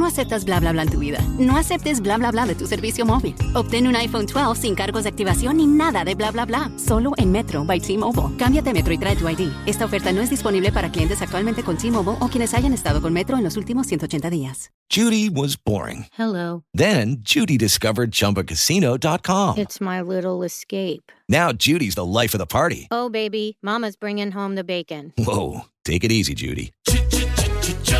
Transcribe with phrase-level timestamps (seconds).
[0.00, 1.22] No aceptas bla bla bla en tu vida.
[1.38, 3.34] No aceptes bla bla bla de tu servicio móvil.
[3.52, 6.72] Obtén un iPhone 12 sin cargos de activación ni nada de bla bla bla.
[6.78, 8.34] Solo en Metro by T-Mobile.
[8.38, 9.52] Cámbiate a Metro y trae tu ID.
[9.66, 13.12] Esta oferta no es disponible para clientes actualmente con T-Mobile o quienes hayan estado con
[13.12, 14.70] Metro en los últimos 180 días.
[14.88, 16.06] Judy was boring.
[16.18, 16.62] Hello.
[16.72, 19.58] Then Judy discovered ChumbaCasino.com.
[19.58, 21.12] It's my little escape.
[21.28, 22.88] Now Judy's the life of the party.
[22.90, 25.12] Oh, baby, Mama's bringing home the bacon.
[25.18, 26.72] Whoa, take it easy, Judy.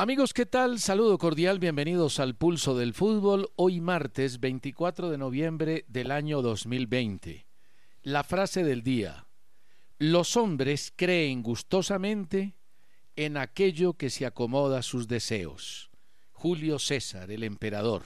[0.00, 0.78] Amigos, ¿qué tal?
[0.78, 7.44] Saludo cordial, bienvenidos al Pulso del Fútbol, hoy martes 24 de noviembre del año 2020.
[8.04, 9.26] La frase del día,
[9.98, 12.54] los hombres creen gustosamente
[13.14, 15.90] en aquello que se acomoda a sus deseos.
[16.32, 18.04] Julio César, el emperador.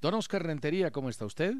[0.00, 1.56] Don Oscar Rentería, ¿cómo está usted?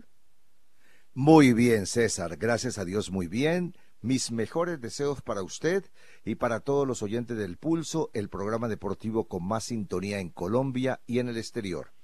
[1.14, 3.74] Muy bien, César, gracias a Dios, muy bien.
[4.04, 5.82] Mis mejores deseos para usted
[6.26, 11.00] y para todos los oyentes del Pulso, el programa deportivo con más sintonía en Colombia
[11.06, 11.94] y en el exterior.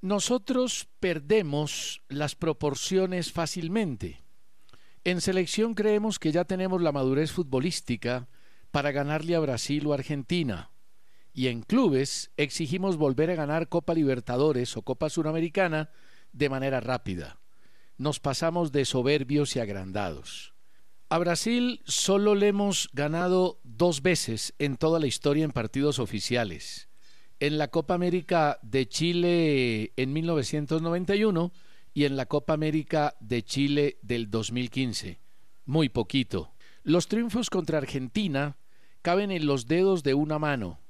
[0.00, 4.22] Nosotros perdemos las proporciones fácilmente.
[5.02, 8.28] En selección creemos que ya tenemos la madurez futbolística
[8.70, 10.70] para ganarle a Brasil o Argentina.
[11.32, 15.90] Y en clubes exigimos volver a ganar Copa Libertadores o Copa Suramericana
[16.32, 17.40] de manera rápida.
[17.98, 20.55] Nos pasamos de soberbios y agrandados.
[21.08, 26.88] A Brasil solo le hemos ganado dos veces en toda la historia en partidos oficiales.
[27.38, 31.52] En la Copa América de Chile en 1991
[31.94, 35.20] y en la Copa América de Chile del 2015.
[35.64, 36.50] Muy poquito.
[36.82, 38.56] Los triunfos contra Argentina
[39.00, 40.80] caben en los dedos de una mano.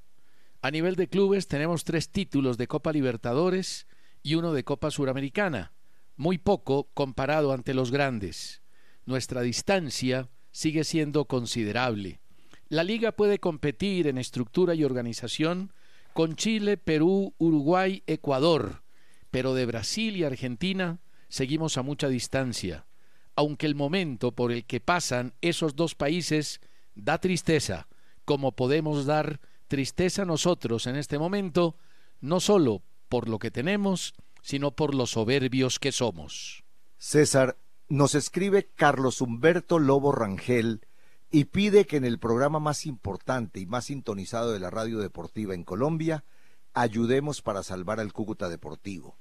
[0.63, 3.87] A nivel de clubes tenemos tres títulos de Copa Libertadores
[4.23, 5.75] y uno de Copa Suramericana.
[6.17, 8.63] Muy poco comparado ante los grandes
[9.07, 12.21] nuestra distancia sigue siendo considerable.
[12.69, 15.73] La liga puede competir en estructura y organización
[16.13, 18.83] con Chile, Perú, Uruguay, Ecuador,
[19.31, 22.87] pero de Brasil y Argentina seguimos a mucha distancia,
[23.35, 26.61] aunque el momento por el que pasan esos dos países
[26.95, 27.87] da tristeza,
[28.25, 31.77] como podemos dar tristeza nosotros en este momento,
[32.21, 36.65] no solo por lo que tenemos, sino por los soberbios que somos.
[36.99, 40.85] César, nos escribe Carlos Humberto Lobo Rangel
[41.31, 45.55] y pide que en el programa más importante y más sintonizado de la radio deportiva
[45.55, 46.25] en Colombia
[46.73, 49.19] ayudemos para salvar al Cúcuta Deportivo.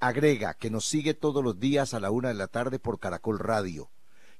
[0.00, 3.38] Agrega que nos sigue todos los días a la una de la tarde por Caracol
[3.38, 3.90] Radio,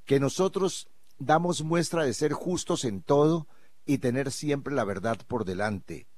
[0.05, 0.89] que nosotros
[1.19, 3.47] damos muestra de ser justos en todo
[3.87, 6.09] y tener siempre la verdad por delante.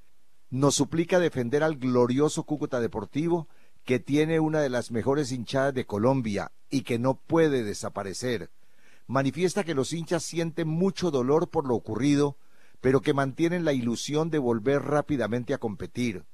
[0.49, 3.47] Nos suplica defender al glorioso Cúcuta Deportivo
[3.85, 8.51] que tiene una de las mejores hinchadas de Colombia y que no puede desaparecer.
[9.07, 12.37] Manifiesta que los hinchas sienten mucho dolor por lo ocurrido,
[12.81, 16.25] pero que mantienen la ilusión de volver rápidamente a competir.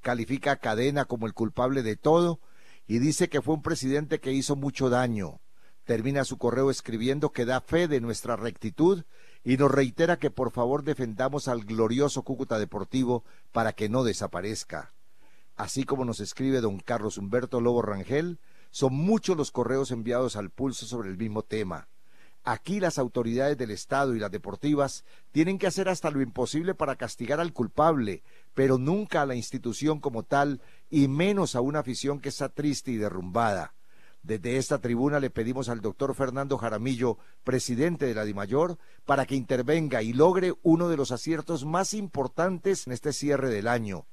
[0.00, 2.40] Califica a Cadena como el culpable de todo
[2.86, 5.40] y dice que fue un presidente que hizo mucho daño.
[5.84, 9.04] Termina su correo escribiendo que da fe de nuestra rectitud
[9.44, 14.92] y nos reitera que por favor defendamos al glorioso Cúcuta Deportivo para que no desaparezca.
[15.54, 18.40] Así como nos escribe don Carlos Humberto Lobo Rangel,
[18.76, 21.88] son muchos los correos enviados al pulso sobre el mismo tema.
[22.44, 26.96] Aquí las autoridades del Estado y las deportivas tienen que hacer hasta lo imposible para
[26.96, 28.22] castigar al culpable,
[28.52, 30.60] pero nunca a la institución como tal,
[30.90, 33.72] y menos a una afición que está triste y derrumbada.
[34.22, 38.76] Desde esta tribuna le pedimos al doctor Fernando Jaramillo, presidente de la DIMAYOR,
[39.06, 43.68] para que intervenga y logre uno de los aciertos más importantes en este cierre del
[43.68, 44.04] año,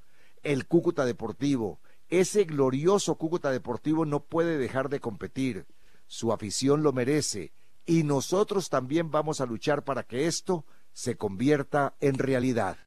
[0.42, 1.82] el Cúcuta Deportivo.
[2.14, 5.66] Ese glorioso Cúcuta Deportivo no puede dejar de competir.
[6.06, 7.54] Su afición lo merece
[7.88, 12.78] y nosotros también vamos a luchar para que esto se convierta en realidad.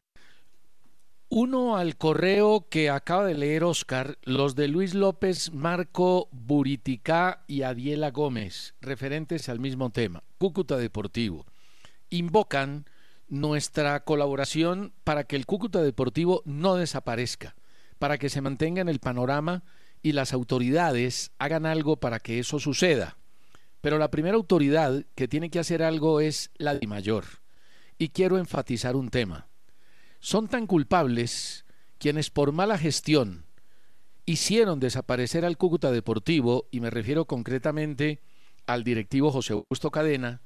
[1.29, 7.63] Uno al correo que acaba de leer Oscar, los de Luis López, Marco Buriticá y
[7.63, 11.47] Adiela Gómez, referentes al mismo tema, Cúcuta Deportivo.
[12.11, 12.89] Invocan
[13.27, 17.57] nuestra colaboración para que el Cúcuta Deportivo no desaparezca,
[17.99, 19.63] para que se mantenga en el panorama
[20.03, 23.17] y las autoridades hagan algo para que eso suceda.
[23.81, 27.25] Pero la primera autoridad que tiene que hacer algo es la de mayor.
[27.99, 29.49] Y quiero enfatizar un tema.
[30.21, 31.65] Son tan culpables
[31.99, 33.47] quienes por mala gestión
[34.27, 38.21] hicieron desaparecer al Cúcuta Deportivo, y me refiero concretamente
[38.67, 40.43] al directivo José Augusto Cadena,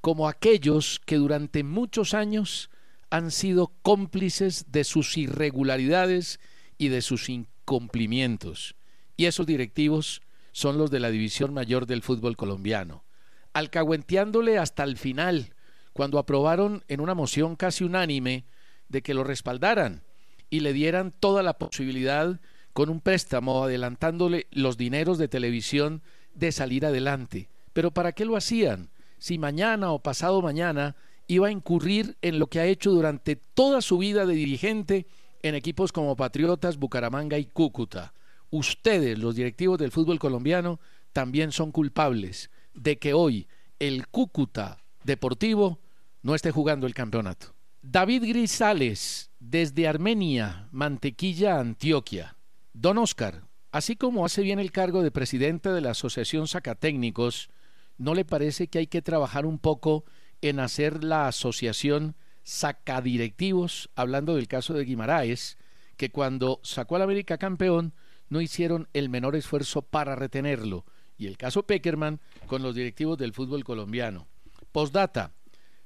[0.00, 2.70] como aquellos que durante muchos años
[3.10, 6.40] han sido cómplices de sus irregularidades
[6.78, 8.76] y de sus incumplimientos.
[9.16, 10.22] Y esos directivos
[10.52, 13.04] son los de la División Mayor del fútbol colombiano,
[13.52, 15.54] alcahuenteándole hasta el final,
[15.92, 18.44] cuando aprobaron en una moción casi unánime
[18.88, 20.04] de que lo respaldaran
[20.48, 22.40] y le dieran toda la posibilidad
[22.72, 26.02] con un préstamo adelantándole los dineros de televisión
[26.34, 27.50] de salir adelante.
[27.72, 28.90] Pero ¿para qué lo hacían?
[29.18, 30.94] Si mañana o pasado mañana
[31.26, 35.06] iba a incurrir en lo que ha hecho durante toda su vida de dirigente
[35.42, 38.14] en equipos como Patriotas, Bucaramanga y Cúcuta.
[38.50, 40.80] Ustedes, los directivos del fútbol colombiano,
[41.12, 43.48] también son culpables de que hoy
[43.78, 45.80] el Cúcuta Deportivo
[46.22, 47.54] no esté jugando el campeonato.
[47.82, 52.36] David Grisales, desde Armenia, Mantequilla, Antioquia.
[52.72, 57.50] Don Oscar, así como hace bien el cargo de presidente de la Asociación Sacatécnicos,
[57.96, 60.04] ¿no le parece que hay que trabajar un poco
[60.42, 62.14] en hacer la asociación
[62.48, 65.58] Sacadirectivos, hablando del caso de Guimaraes,
[65.98, 67.92] que cuando sacó al América campeón
[68.30, 70.86] no hicieron el menor esfuerzo para retenerlo,
[71.18, 74.28] y el caso Peckerman con los directivos del fútbol colombiano.
[74.72, 75.34] Postdata,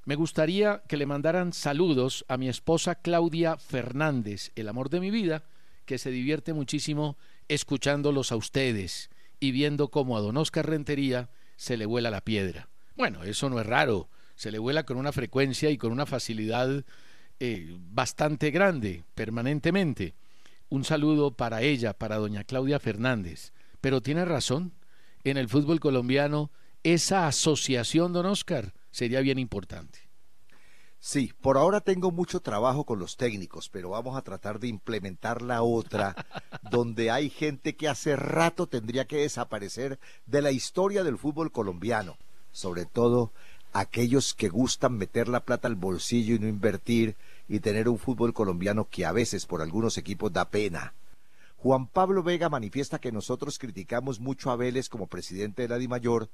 [0.05, 5.11] me gustaría que le mandaran saludos a mi esposa Claudia Fernández, el amor de mi
[5.11, 5.43] vida,
[5.85, 7.17] que se divierte muchísimo
[7.49, 9.09] escuchándolos a ustedes
[9.41, 12.69] y viendo cómo a don Oscar Rentería se le vuela la piedra.
[12.95, 16.83] Bueno, eso no es raro, se le vuela con una frecuencia y con una facilidad
[17.39, 20.15] eh, bastante grande, permanentemente.
[20.69, 23.53] Un saludo para ella, para doña Claudia Fernández.
[23.81, 24.73] Pero tiene razón,
[25.23, 26.51] en el fútbol colombiano,
[26.83, 29.99] esa asociación, don Oscar, sería bien importante.
[30.99, 35.41] Sí, por ahora tengo mucho trabajo con los técnicos, pero vamos a tratar de implementar
[35.41, 36.15] la otra,
[36.71, 42.17] donde hay gente que hace rato tendría que desaparecer de la historia del fútbol colombiano,
[42.53, 43.33] sobre todo
[43.73, 47.15] aquellos que gustan meter la plata al bolsillo y no invertir
[47.49, 50.93] y tener un fútbol colombiano que a veces por algunos equipos da pena.
[51.57, 56.29] Juan Pablo Vega manifiesta que nosotros criticamos mucho a Vélez como presidente de la DIMAYOR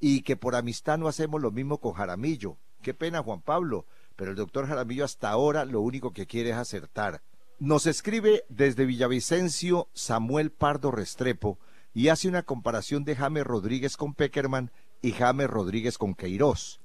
[0.00, 2.56] y que por amistad no hacemos lo mismo con Jaramillo.
[2.82, 6.56] Qué pena, Juan Pablo, pero el doctor Jaramillo hasta ahora lo único que quiere es
[6.56, 7.22] acertar.
[7.58, 11.58] Nos escribe desde Villavicencio Samuel Pardo Restrepo
[11.94, 14.70] y hace una comparación de James Rodríguez con Peckerman
[15.02, 16.80] y James Rodríguez con Queiroz.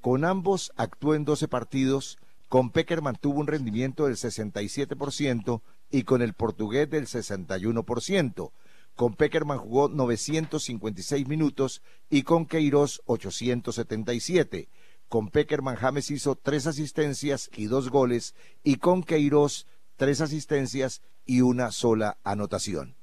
[0.00, 2.18] Con ambos actuó en 12 partidos,
[2.48, 8.52] con Peckerman tuvo un rendimiento del 67% y con el portugués del 61%.
[8.94, 14.68] Con Peckerman jugó 956 minutos y con Queiroz 877.
[15.08, 19.66] Con Peckerman James hizo tres asistencias y dos goles y con Queiroz
[19.96, 22.96] tres asistencias y una sola anotación.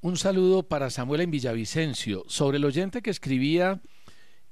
[0.00, 2.24] Un saludo para Samuel en Villavicencio.
[2.26, 3.80] Sobre el oyente que escribía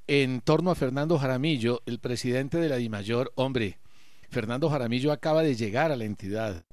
[0.06, 3.78] en torno a Fernando Jaramillo, el presidente de la DIMAYOR, hombre,
[4.31, 6.64] Fernando Jaramillo acaba de llegar a la entidad.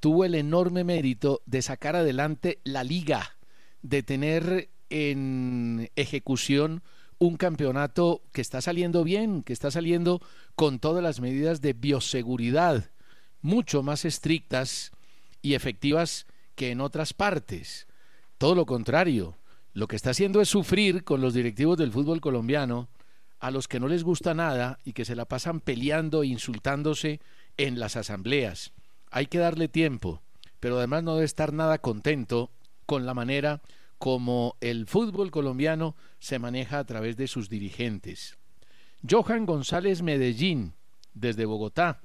[0.00, 3.36] Tuvo el enorme mérito de sacar adelante la liga
[3.82, 6.82] de tener en ejecución
[7.18, 10.20] un campeonato que está saliendo bien, que está saliendo
[10.54, 12.90] con todas las medidas de bioseguridad,
[13.40, 14.92] mucho más estrictas
[15.40, 17.86] y efectivas que en otras partes.
[18.38, 19.36] Todo lo contrario,
[19.76, 22.88] lo que está haciendo es sufrir con los directivos del fútbol colombiano
[23.40, 27.20] a los que no les gusta nada y que se la pasan peleando e insultándose
[27.58, 28.72] en las asambleas.
[29.10, 30.22] Hay que darle tiempo,
[30.60, 32.50] pero además no debe estar nada contento
[32.86, 33.60] con la manera
[33.98, 38.38] como el fútbol colombiano se maneja a través de sus dirigentes.
[39.06, 40.72] Johan González Medellín,
[41.12, 42.00] desde Bogotá.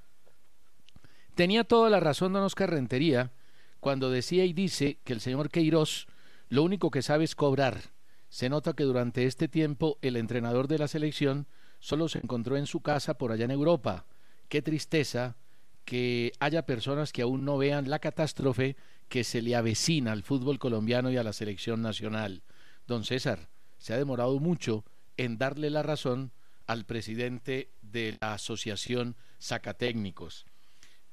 [1.36, 3.32] Tenía toda la razón don Oscar Rentería
[3.80, 6.08] cuando decía y dice que el señor Queiroz
[6.52, 7.80] lo único que sabe es cobrar.
[8.28, 11.48] Se nota que durante este tiempo el entrenador de la selección
[11.80, 14.06] solo se encontró en su casa por allá en Europa.
[14.50, 15.38] Qué tristeza
[15.86, 18.76] que haya personas que aún no vean la catástrofe
[19.08, 22.44] que se le avecina al fútbol colombiano y a la selección nacional.
[22.86, 24.84] Don César, se ha demorado mucho
[25.16, 26.34] en darle la razón
[26.68, 30.46] al presidente de la Asociación Sacatécnicos.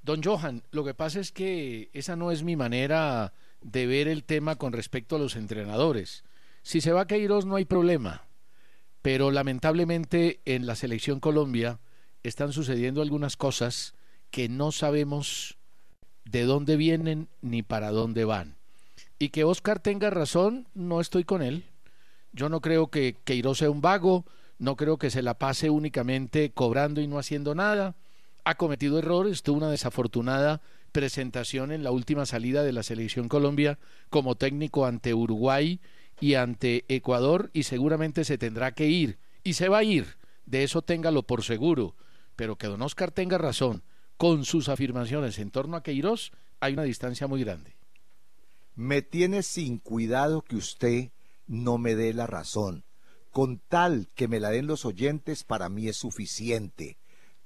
[0.02, 4.24] Don Johan, lo que pasa es que esa no es mi manera de ver el
[4.24, 6.24] tema con respecto a los entrenadores.
[6.62, 8.26] Si se va a Queiroz no hay problema,
[9.02, 11.80] pero lamentablemente en la selección Colombia
[12.22, 13.94] están sucediendo algunas cosas
[14.30, 15.56] que no sabemos
[16.24, 18.56] de dónde vienen ni para dónde van.
[19.18, 21.64] Y que Oscar tenga razón, no estoy con él.
[22.32, 24.26] Yo no creo que Queiroz sea un vago,
[24.58, 27.96] no creo que se la pase únicamente cobrando y no haciendo nada.
[28.44, 30.60] Ha cometido errores, tuvo una desafortunada
[30.92, 33.78] presentación en la última salida de la selección Colombia
[34.10, 35.80] como técnico ante Uruguay
[36.20, 40.16] y ante Ecuador y seguramente se tendrá que ir y se va a ir,
[40.46, 41.96] de eso téngalo por seguro,
[42.36, 43.82] pero que don Oscar tenga razón
[44.18, 47.76] con sus afirmaciones en torno a Queiroz, hay una distancia muy grande.
[48.74, 51.12] Me tiene sin cuidado que usted
[51.46, 52.84] no me dé la razón.
[53.30, 56.98] Con tal que me la den los oyentes, para mí es suficiente.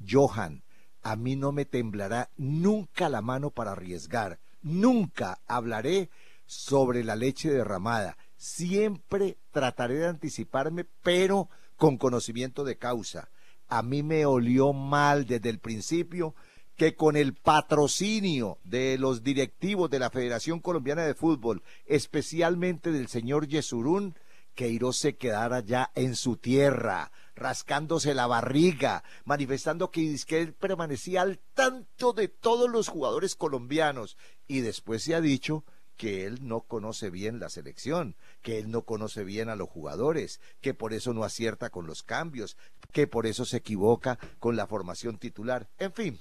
[0.06, 0.64] Johan,
[1.02, 4.38] a mí no me temblará nunca la mano para arriesgar.
[4.62, 6.10] Nunca hablaré
[6.46, 8.16] sobre la leche derramada.
[8.36, 13.28] Siempre trataré de anticiparme, pero con conocimiento de causa.
[13.68, 16.34] A mí me olió mal desde el principio
[16.76, 23.08] que con el patrocinio de los directivos de la Federación Colombiana de Fútbol, especialmente del
[23.08, 24.14] señor Yesurún,
[24.54, 31.38] Queiroz se quedara ya en su tierra, rascándose la barriga, manifestando que, él permanecía al
[31.54, 34.16] tanto de todos los jugadores colombianos.
[34.46, 35.64] Y después se ha dicho
[35.96, 40.40] que él no conoce bien la selección, que él no conoce bien a los jugadores,
[40.60, 42.56] que por eso no acierta con los cambios,
[42.92, 45.68] que por eso se equivoca con la formación titular.
[45.78, 46.20] En fin,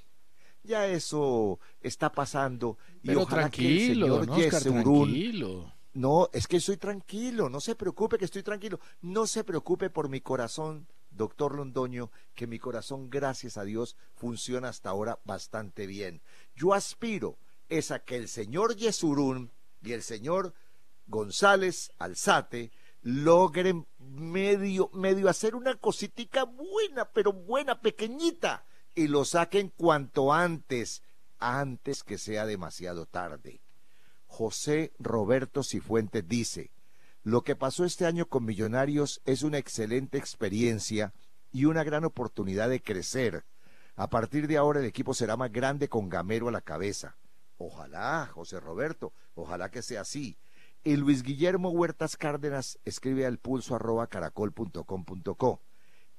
[0.64, 5.74] ya eso está pasando y Pero ojalá tranquilo, que el tranquilo.
[5.94, 10.10] No, es que estoy tranquilo, no se preocupe que estoy tranquilo, no se preocupe por
[10.10, 16.22] mi corazón, doctor Londoño, que mi corazón, gracias a Dios, funciona hasta ahora bastante bien.
[16.56, 20.54] Yo aspiro es a que el señor Yesurún y el señor
[21.08, 22.72] González Alzate
[23.02, 31.02] logren medio, medio hacer una cositica buena, pero buena, pequeñita, y lo saquen cuanto antes,
[31.40, 33.62] antes que sea demasiado tarde.
[34.32, 36.72] José Roberto Cifuentes dice,
[37.22, 41.14] lo que pasó este año con Millonarios es una excelente experiencia
[41.52, 43.44] y una gran oportunidad de crecer.
[43.98, 47.18] A partir de ahora el equipo será más grande con Gamero a la cabeza.
[47.58, 50.38] Ojalá, José Roberto, ojalá que sea así.
[50.82, 55.62] Y Luis Guillermo Huertas Cárdenas escribe al pulso arroba caracol.com.co.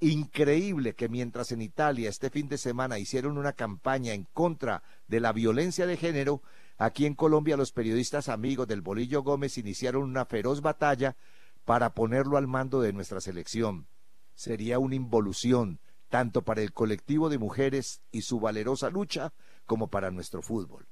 [0.01, 5.21] Increíble que mientras en Italia este fin de semana hicieron una campaña en contra de
[5.21, 6.43] la violencia de género,
[6.79, 11.17] aquí en Colombia los periodistas amigos del Bolillo Gómez iniciaron una feroz batalla
[11.65, 13.89] para ponerlo al mando de nuestra selección.
[14.35, 19.33] Sería una involución tanto para el colectivo de mujeres y su valerosa lucha
[19.65, 20.87] como para nuestro fútbol.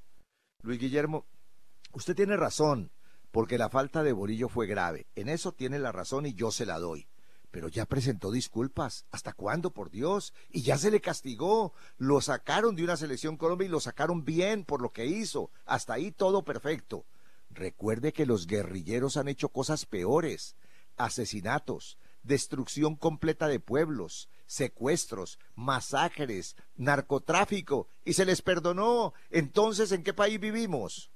[0.63, 1.27] Luis Guillermo,
[1.93, 2.91] usted tiene razón,
[3.31, 5.07] porque la falta de Bolillo fue grave.
[5.15, 7.07] En eso tiene la razón y yo se la doy.
[7.51, 9.05] Pero ya presentó disculpas.
[9.11, 10.33] ¿Hasta cuándo, por Dios?
[10.49, 11.73] Y ya se le castigó.
[11.97, 15.51] Lo sacaron de una selección Colombia y lo sacaron bien por lo que hizo.
[15.65, 17.05] Hasta ahí todo perfecto.
[17.49, 20.55] Recuerde que los guerrilleros han hecho cosas peores.
[20.95, 29.13] Asesinatos, destrucción completa de pueblos, secuestros, masacres, narcotráfico, y se les perdonó.
[29.29, 31.11] Entonces, ¿en qué país vivimos?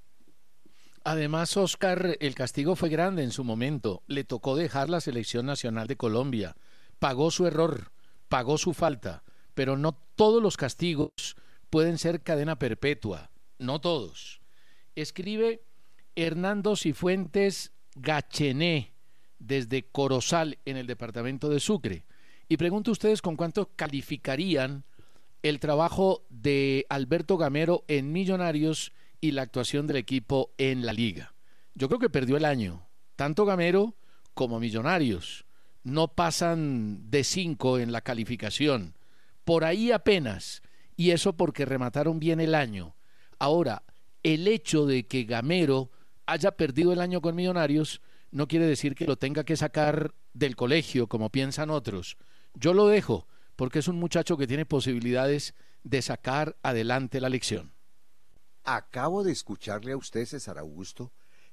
[1.08, 4.02] Además, Oscar, el castigo fue grande en su momento.
[4.08, 6.56] Le tocó dejar la selección nacional de Colombia.
[6.98, 7.92] Pagó su error,
[8.28, 9.22] pagó su falta,
[9.54, 11.36] pero no todos los castigos
[11.70, 13.30] pueden ser cadena perpetua.
[13.60, 14.40] No todos.
[14.96, 15.62] Escribe
[16.16, 18.92] Hernando Cifuentes Gachené
[19.38, 22.04] desde Corozal, en el departamento de Sucre.
[22.48, 24.82] Y pregunto a ustedes con cuánto calificarían
[25.44, 31.34] el trabajo de Alberto Gamero en Millonarios y la actuación del equipo en la liga.
[31.74, 32.86] Yo creo que perdió el año.
[33.16, 33.96] Tanto Gamero
[34.34, 35.46] como Millonarios
[35.84, 38.94] no pasan de cinco en la calificación.
[39.44, 40.62] Por ahí apenas.
[40.96, 42.96] Y eso porque remataron bien el año.
[43.38, 43.84] Ahora,
[44.22, 45.90] el hecho de que Gamero
[46.26, 48.00] haya perdido el año con Millonarios
[48.32, 52.16] no quiere decir que lo tenga que sacar del colegio como piensan otros.
[52.54, 55.54] Yo lo dejo porque es un muchacho que tiene posibilidades
[55.84, 57.75] de sacar adelante la lección.
[58.66, 61.12] Acabo de escucharle a usted, César Augusto,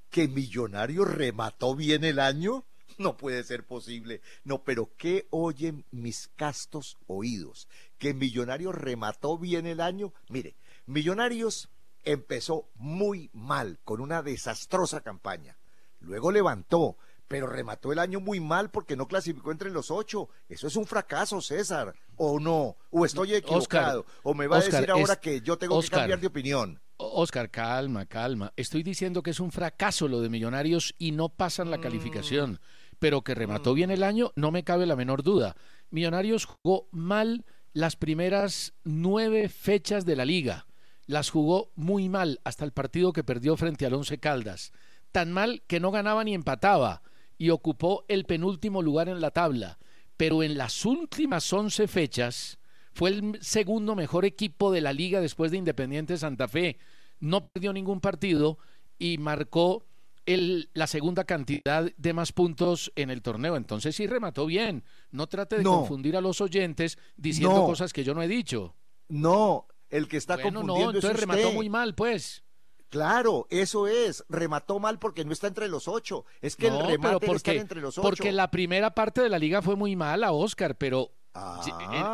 [0.10, 2.66] que Millonario remató bien el año.
[2.98, 4.22] No puede ser posible.
[4.44, 7.68] No, pero ¿qué oyen mis castos oídos?
[7.98, 10.14] ¿Que Millonario remató bien el año?
[10.30, 10.56] Mire,
[10.86, 11.70] Millonarios
[12.04, 15.58] empezó muy mal, con una desastrosa campaña.
[16.02, 20.30] Luego levantó, pero remató el año muy mal porque no clasificó entre los ocho.
[20.50, 21.96] Eso es un fracaso, César.
[22.18, 22.76] ¿O no?
[22.92, 24.02] ¿O estoy equivocado?
[24.02, 25.90] Oscar, ¿O me va Oscar, a decir ahora es- que yo tengo Oscar.
[25.90, 26.80] que cambiar de opinión?
[27.14, 28.54] Oscar, calma, calma.
[28.56, 32.60] Estoy diciendo que es un fracaso lo de Millonarios y no pasan la calificación.
[33.00, 35.56] Pero que remató bien el año, no me cabe la menor duda.
[35.90, 40.68] Millonarios jugó mal las primeras nueve fechas de la liga.
[41.06, 44.72] Las jugó muy mal hasta el partido que perdió frente al Once Caldas.
[45.12, 47.04] tan mal que no ganaba ni empataba
[47.38, 49.78] y ocupó el penúltimo lugar en la tabla.
[50.18, 52.58] Pero en las últimas 11 fechas
[52.94, 56.78] fue el segundo mejor equipo de la liga después de Independiente Santa Fe.
[57.20, 58.58] No perdió ningún partido
[59.00, 59.86] y marcó
[60.26, 63.56] el, la segunda cantidad de más puntos en el torneo.
[63.56, 64.84] Entonces sí remató bien.
[65.12, 65.80] No trate de No.
[65.80, 67.66] confundir a los oyentes diciendo No.
[67.66, 68.76] cosas que yo no he dicho.
[69.10, 72.44] No, el que está Bueno, confundiendo no, entonces es remató muy mal, pues.
[72.90, 74.24] Claro, eso es.
[74.30, 76.26] Remató mal porque no está entre los ocho.
[76.42, 78.08] Es que No, el remate está porque, entre los ocho.
[78.08, 81.62] porque la primera parte de la liga fue muy mala, Oscar, pero Ah.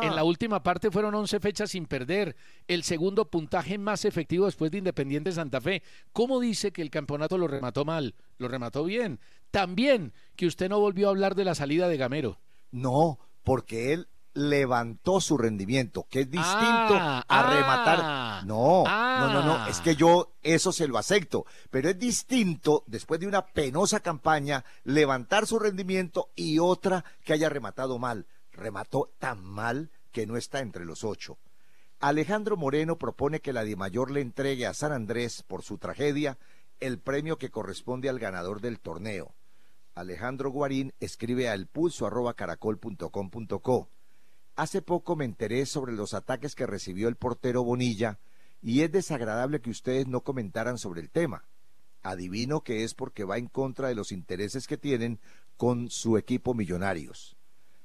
[0.02, 2.36] en, en la última parte fueron 11 fechas sin perder.
[2.68, 5.82] El segundo puntaje más efectivo después de Independiente Santa Fe.
[6.12, 8.14] ¿Cómo dice que el campeonato lo remató mal?
[8.38, 9.20] Lo remató bien.
[9.50, 12.38] También que usted no volvió a hablar de la salida de Gamero.
[12.70, 18.46] No, porque él levantó su rendimiento, que es distinto Ah, a ah, rematar.
[18.46, 19.66] No, no, no, no, ah.
[19.68, 24.64] es que yo eso se lo acepto, pero es distinto después de una penosa campaña
[24.84, 28.26] levantar su rendimiento y otra que haya rematado mal.
[28.60, 31.38] Remató tan mal que no está entre los ocho.
[31.98, 36.36] Alejandro Moreno propone que la Dimayor le entregue a San Andrés por su tragedia
[36.78, 39.34] el premio que corresponde al ganador del torneo.
[39.94, 43.88] Alejandro Guarín escribe a elpulso@caracol.com.co.
[44.56, 48.18] Hace poco me enteré sobre los ataques que recibió el portero Bonilla
[48.60, 51.46] y es desagradable que ustedes no comentaran sobre el tema.
[52.02, 55.18] Adivino que es porque va en contra de los intereses que tienen
[55.56, 57.38] con su equipo Millonarios.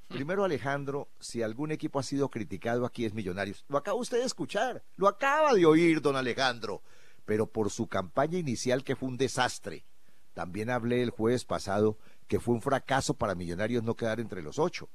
[0.08, 3.64] Primero, Alejandro, si algún equipo ha sido criticado aquí es Millonarios.
[3.68, 6.82] Lo acaba usted de escuchar, lo acaba de oír, don Alejandro,
[7.24, 9.84] pero por su campaña inicial que fue un desastre.
[10.32, 11.98] También hablé el jueves pasado
[12.28, 14.88] que fue un fracaso para Millonarios no quedar entre los ocho.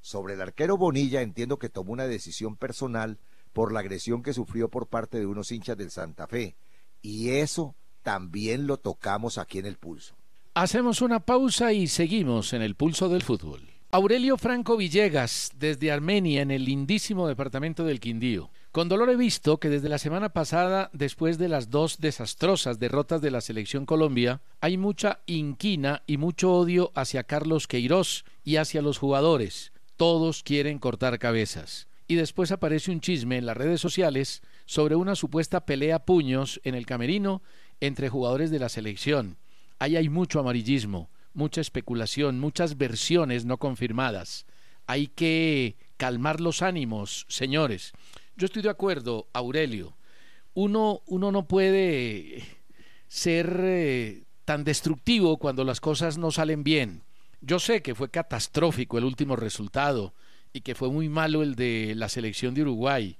[0.00, 3.18] Sobre el arquero Bonilla entiendo que tomó una decisión personal
[3.52, 6.56] por la agresión que sufrió por parte de unos hinchas del Santa Fe.
[7.02, 10.14] Y eso también lo tocamos aquí en el pulso.
[10.54, 13.71] Hacemos una pausa y seguimos en el pulso del fútbol.
[13.94, 18.48] Aurelio Franco Villegas, desde Armenia, en el lindísimo departamento del Quindío.
[18.70, 23.20] Con dolor he visto que desde la semana pasada, después de las dos desastrosas derrotas
[23.20, 28.80] de la selección Colombia, hay mucha inquina y mucho odio hacia Carlos Queiroz y hacia
[28.80, 29.74] los jugadores.
[29.98, 31.86] Todos quieren cortar cabezas.
[32.08, 36.74] Y después aparece un chisme en las redes sociales sobre una supuesta pelea puños en
[36.74, 37.42] el camerino
[37.78, 39.36] entre jugadores de la selección.
[39.78, 44.46] Ahí hay mucho amarillismo, mucha especulación, muchas versiones no confirmadas.
[44.86, 47.92] Hay que calmar los ánimos, señores.
[48.36, 49.96] Yo estoy de acuerdo, Aurelio.
[50.54, 52.44] Uno, uno no puede
[53.08, 57.02] ser eh, tan destructivo cuando las cosas no salen bien.
[57.40, 60.14] Yo sé que fue catastrófico el último resultado
[60.52, 63.16] y que fue muy malo el de la selección de Uruguay,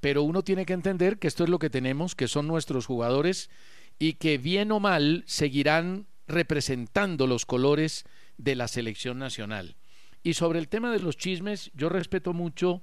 [0.00, 3.50] pero uno tiene que entender que esto es lo que tenemos, que son nuestros jugadores
[3.98, 8.04] y que bien o mal seguirán representando los colores
[8.38, 9.76] de la selección nacional.
[10.22, 12.82] Y sobre el tema de los chismes, yo respeto mucho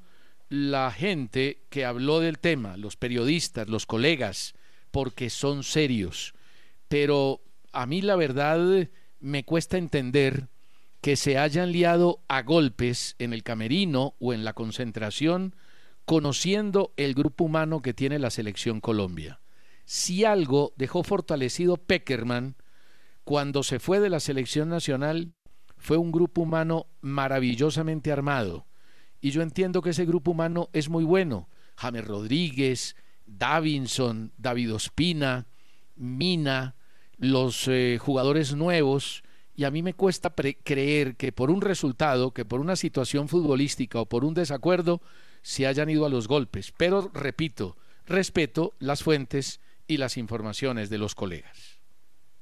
[0.50, 4.56] la gente que habló del tema, los periodistas, los colegas,
[4.92, 6.34] porque son serios.
[6.88, 7.42] Pero
[7.74, 10.48] a mí la verdad me cuesta entender
[11.02, 15.56] que se hayan liado a golpes en el camerino o en la concentración
[16.06, 19.42] conociendo el grupo humano que tiene la selección Colombia.
[19.86, 22.56] Si algo dejó fortalecido Peckerman
[23.28, 25.34] cuando se fue de la selección nacional
[25.76, 28.68] fue un grupo humano maravillosamente armado.
[29.20, 31.50] Y yo entiendo que ese grupo humano es muy bueno.
[31.76, 35.46] James Rodríguez, Davinson, David Ospina,
[35.98, 36.78] Mina,
[37.18, 39.24] los eh, jugadores nuevos.
[39.58, 44.00] Y a mí me cuesta creer que por un resultado, que por una situación futbolística
[44.00, 45.02] o por un desacuerdo,
[45.42, 46.74] se hayan ido a los golpes.
[46.78, 51.77] Pero, repito, respeto las fuentes y las informaciones de los colegas.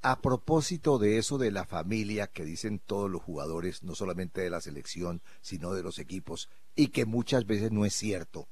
[0.08, 4.52] A propósito de eso de la familia que dicen todos los jugadores, no solamente de
[4.52, 8.48] la selección, sino de los equipos, y que muchas veces no es cierto.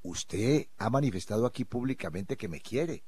[0.00, 3.04] Usted ha manifestado aquí públicamente que me quiere,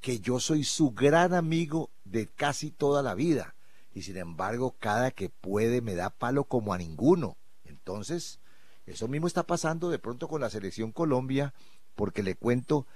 [0.00, 3.56] que yo soy su gran amigo de casi toda la vida,
[3.92, 7.36] y sin embargo cada que puede me da palo como a ninguno.
[7.66, 8.40] Entonces,
[8.86, 11.52] eso mismo está pasando de pronto con la selección Colombia,
[11.94, 12.86] porque le cuento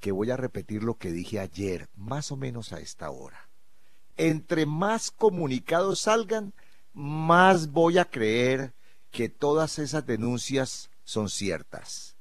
[0.00, 3.47] que voy a repetir lo que dije ayer, más o menos a esta hora
[4.18, 6.52] entre más comunicados salgan,
[6.92, 8.74] más voy a creer
[9.10, 12.16] que todas esas denuncias son ciertas.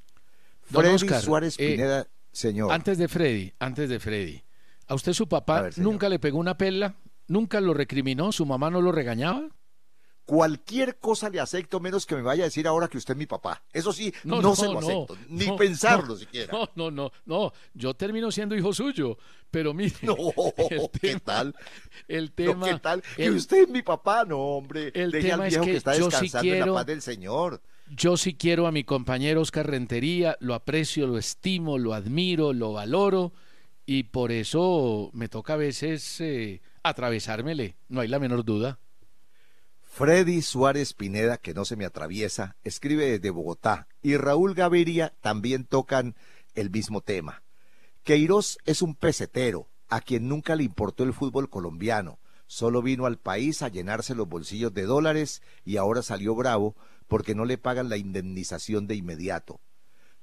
[0.70, 2.72] Don Freddy Oscar, Suárez eh, Pineda, señor.
[2.72, 4.44] Antes de Freddy, antes de Freddy,
[4.88, 6.96] ¿a usted su papá ver, nunca le pegó una pela?
[7.28, 8.32] ¿Nunca lo recriminó?
[8.32, 9.50] ¿Su mamá no lo regañaba?
[10.28, 13.26] Cualquier cosa le acepto menos que me vaya a decir ahora que usted es mi
[13.28, 13.64] papá.
[13.72, 16.52] Eso sí, no, No, se lo no, acepto, ni pensarlo siquiera.
[16.52, 17.54] No, no, no, no.
[17.74, 19.18] Yo termino siendo hijo suyo,
[19.50, 19.96] pero mire.
[20.02, 20.16] No,
[20.70, 21.56] el ¿qué tema- tal?
[22.10, 22.66] El tema.
[22.68, 23.02] ¿Qué tal?
[23.16, 24.92] Que el- usted es mi papá, no, hombre.
[24.94, 26.86] el Deje tema al es que que, está yo sí descansando en quiero- la paz
[26.88, 27.62] del Señor.
[27.90, 32.74] Yo sí quiero a mi compañero Oscar Rentería, lo aprecio, lo estimo, lo admiro, lo
[32.74, 33.32] valoro
[33.86, 38.78] y por eso me toca a veces eh, atravesármele, no hay la menor duda.
[39.98, 45.66] Freddy Suárez Pineda, que no se me atraviesa, escribe desde Bogotá, y Raúl Gaviria también
[45.66, 46.16] tocan
[46.54, 47.42] el mismo tema.
[48.04, 53.18] Queiroz es un pesetero, a quien nunca le importó el fútbol colombiano, solo vino al
[53.18, 56.76] país a llenarse los bolsillos de dólares y ahora salió bravo
[57.08, 59.62] porque no le pagan la indemnización de inmediato.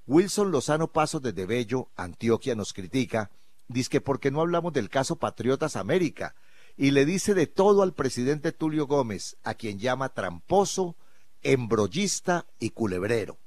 [0.07, 3.33] Wilson Lozano Pasos desde Bello, Antioquia, nos critica,
[3.67, 6.37] dice que porque no hablamos del caso Patriotas América,
[6.77, 10.97] y le dice de todo al presidente Tulio Gómez, a quien llama tramposo,
[11.43, 13.39] embrollista y culebrero.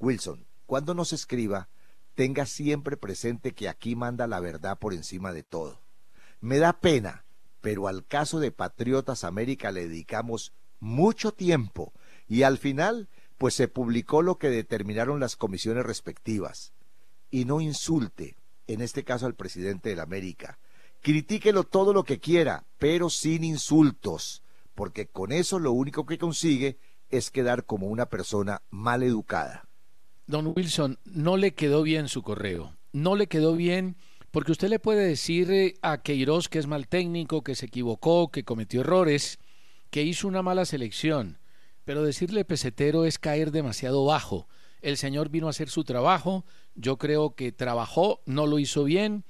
[0.00, 1.68] Wilson, cuando nos escriba,
[2.14, 5.80] tenga siempre presente que aquí manda la verdad por encima de todo.
[6.40, 7.24] Me da pena,
[7.60, 11.92] pero al caso de Patriotas América le dedicamos mucho tiempo
[12.28, 13.08] y al final,
[13.38, 16.72] pues se publicó lo que determinaron las comisiones respectivas.
[17.30, 20.58] Y no insulte, en este caso al presidente de la América.
[21.04, 24.42] Critíquelo todo lo que quiera, pero sin insultos,
[24.74, 26.78] porque con eso lo único que consigue
[27.10, 29.68] es quedar como una persona mal educada.
[30.26, 33.96] Don Wilson, no le quedó bien su correo, no le quedó bien
[34.30, 38.30] porque usted le puede decir eh, a Queiroz que es mal técnico, que se equivocó,
[38.30, 39.38] que cometió errores,
[39.90, 41.36] que hizo una mala selección,
[41.84, 44.48] pero decirle pesetero es caer demasiado bajo.
[44.80, 49.26] El señor vino a hacer su trabajo, yo creo que trabajó, no lo hizo bien,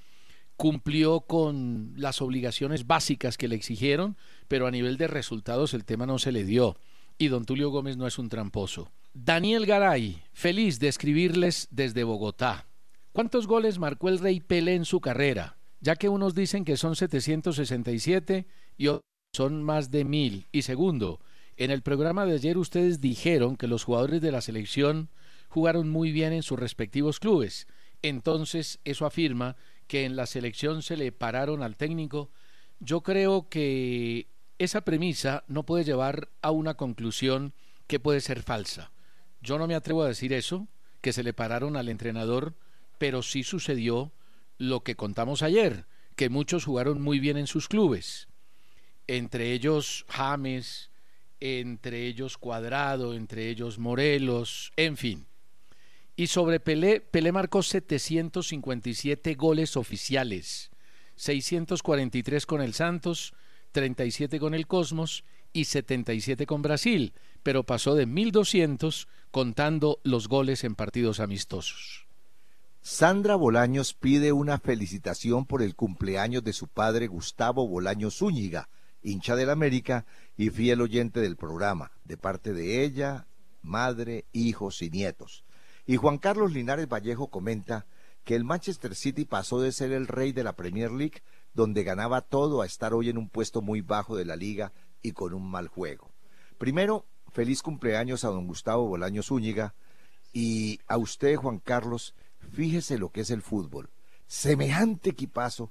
[0.57, 4.17] cumplió con las obligaciones básicas que le exigieron,
[4.49, 6.77] pero a nivel de resultados el tema no se le dio.
[7.19, 8.91] Y don Tulio Gómez no es un tramposo.
[9.13, 12.67] Daniel Garay, feliz de escribirles desde Bogotá.
[13.13, 15.57] ¿Cuántos goles marcó el Rey Pelé en su carrera?
[15.81, 20.47] Ya que unos dicen que son 767 y otros son más de mil.
[20.51, 21.21] Y segundo,
[21.57, 25.11] en el programa de ayer ustedes dijeron que los jugadores de la selección
[25.49, 27.69] jugaron muy bien en sus respectivos clubes.
[28.03, 29.57] Entonces, eso afirma
[29.87, 32.31] que en la selección se le pararon al técnico.
[32.81, 37.53] Yo creo que esa premisa no puede llevar a una conclusión
[37.87, 38.93] que puede ser falsa.
[39.43, 40.69] Yo no me atrevo a decir eso,
[41.01, 42.55] que se le pararon al entrenador,
[42.99, 44.13] pero sí sucedió
[44.59, 48.29] lo que contamos ayer, que muchos jugaron muy bien en sus clubes,
[49.07, 50.91] entre ellos James,
[51.41, 55.27] entre ellos Cuadrado, entre ellos Morelos, en fin.
[56.17, 60.71] Y sobre Pelé, Pelé marcó 757 goles oficiales,
[61.17, 63.35] 643 con el Santos,
[63.73, 70.63] 37 con el Cosmos y 77 con Brasil, pero pasó de 1200 contando los goles
[70.63, 72.07] en partidos amistosos.
[72.81, 78.69] Sandra Bolaños pide una felicitación por el cumpleaños de su padre Gustavo Bolaños Zúñiga,
[79.03, 83.27] hincha del América y fiel oyente del programa, de parte de ella,
[83.63, 85.44] madre, hijos y nietos.
[85.87, 87.87] Y Juan Carlos Linares Vallejo comenta
[88.25, 92.23] que el Manchester City pasó de ser el rey de la Premier League, donde ganaba
[92.23, 95.51] todo, a estar hoy en un puesto muy bajo de la liga y con un
[95.51, 96.11] mal juego.
[96.59, 99.75] Primero, feliz cumpleaños a don Gustavo Bolaños Zúñiga
[100.33, 102.15] y a usted, Juan Carlos,
[102.53, 103.91] fíjese lo que es el fútbol.
[104.27, 105.71] Semejante equipazo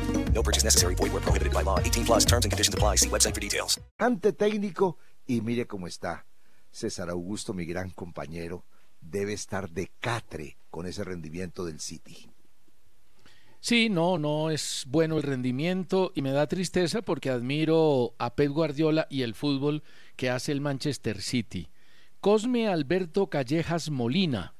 [0.33, 0.95] No purchase necessary.
[0.95, 1.77] Void where prohibited by law.
[1.79, 2.95] 18 plus terms and conditions apply.
[2.97, 3.79] See website for details.
[3.99, 6.25] ante técnico y mire cómo está.
[6.71, 8.63] César Augusto, mi gran compañero,
[9.01, 12.29] debe estar de catre con ese rendimiento del City.
[13.59, 18.51] Sí, no, no es bueno el rendimiento y me da tristeza porque admiro a Pep
[18.51, 19.83] Guardiola y el fútbol
[20.15, 21.69] que hace el Manchester City.
[22.21, 24.55] Cosme Alberto Callejas Molina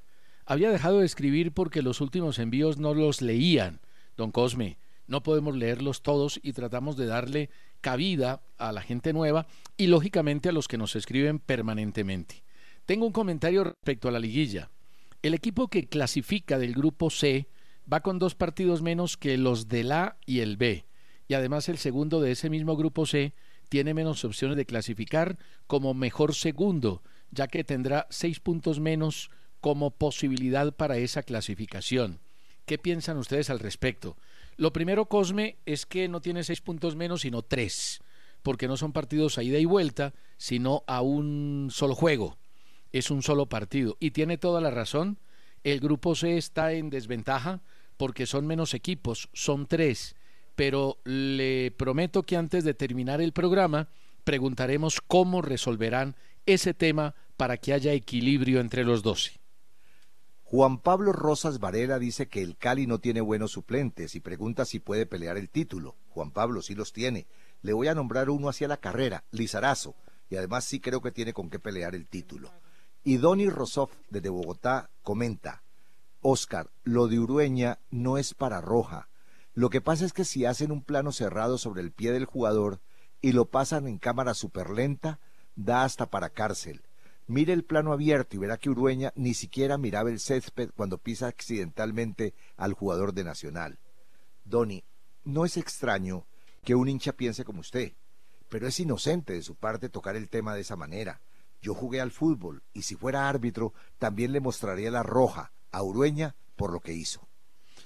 [0.45, 3.79] había dejado de escribir porque los últimos envíos no los leían.
[4.17, 7.49] Don Cosme, no podemos leerlos todos y tratamos de darle
[7.81, 12.43] cabida a la gente nueva y lógicamente a los que nos escriben permanentemente.
[12.85, 14.69] Tengo un comentario respecto a la liguilla.
[15.21, 17.47] El equipo que clasifica del grupo C
[17.91, 20.85] va con dos partidos menos que los del A y el B,
[21.27, 23.33] y además el segundo de ese mismo grupo C
[23.69, 25.37] tiene menos opciones de clasificar
[25.67, 32.19] como mejor segundo, ya que tendrá seis puntos menos como posibilidad para esa clasificación.
[32.65, 34.17] ¿Qué piensan ustedes al respecto?
[34.61, 37.99] Lo primero, Cosme, es que no tiene seis puntos menos, sino tres,
[38.43, 42.37] porque no son partidos a ida y vuelta, sino a un solo juego.
[42.91, 43.97] Es un solo partido.
[43.99, 45.17] Y tiene toda la razón.
[45.63, 47.63] El grupo C está en desventaja
[47.97, 50.15] porque son menos equipos, son tres.
[50.55, 53.89] Pero le prometo que antes de terminar el programa
[54.25, 59.40] preguntaremos cómo resolverán ese tema para que haya equilibrio entre los doce.
[60.51, 64.79] Juan Pablo Rosas Varela dice que el Cali no tiene buenos suplentes y pregunta si
[64.79, 65.95] puede pelear el título.
[66.09, 67.25] Juan Pablo sí los tiene.
[67.61, 69.95] Le voy a nombrar uno hacia la carrera, Lizarazo,
[70.29, 72.51] y además sí creo que tiene con qué pelear el título.
[73.01, 75.63] Y Donny Rosoff, desde Bogotá, comenta,
[76.19, 79.07] Oscar, lo de Urueña no es para Roja.
[79.53, 82.81] Lo que pasa es que si hacen un plano cerrado sobre el pie del jugador
[83.21, 85.21] y lo pasan en cámara superlenta,
[85.55, 86.83] da hasta para cárcel.
[87.31, 91.27] Mire el plano abierto y verá que Urueña ni siquiera miraba el césped cuando pisa
[91.27, 93.79] accidentalmente al jugador de Nacional.
[94.43, 94.83] Doni,
[95.23, 96.25] no es extraño
[96.61, 97.93] que un hincha piense como usted,
[98.49, 101.21] pero es inocente de su parte tocar el tema de esa manera.
[101.61, 106.35] Yo jugué al fútbol y si fuera árbitro también le mostraría la roja a Urueña
[106.57, 107.25] por lo que hizo.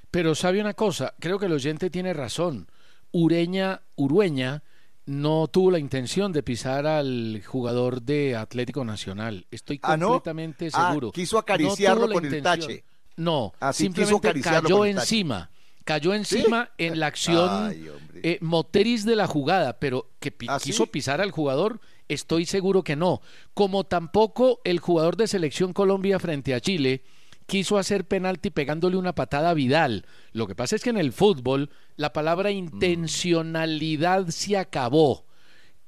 [0.09, 2.67] Pero sabe una cosa, creo que el oyente tiene razón.
[3.11, 4.63] Ureña, Urueña
[5.05, 9.45] no tuvo la intención de pisar al jugador de Atlético Nacional.
[9.51, 10.07] Estoy ¿Ah, no?
[10.09, 11.11] completamente Ah, seguro.
[11.11, 12.83] quiso acariciarlo tuvo la con el tache.
[13.17, 15.49] No, Así quiso simplemente cayó encima.
[15.83, 17.87] Cayó encima en la acción Ay,
[18.23, 20.71] eh, moteris de la jugada, pero que pi- ¿Ah, sí?
[20.71, 23.21] quiso pisar al jugador, estoy seguro que no.
[23.53, 27.03] Como tampoco el jugador de Selección Colombia frente a Chile
[27.45, 30.05] quiso hacer penalti pegándole una patada a Vidal.
[30.31, 35.25] Lo que pasa es que en el fútbol la palabra intencionalidad se acabó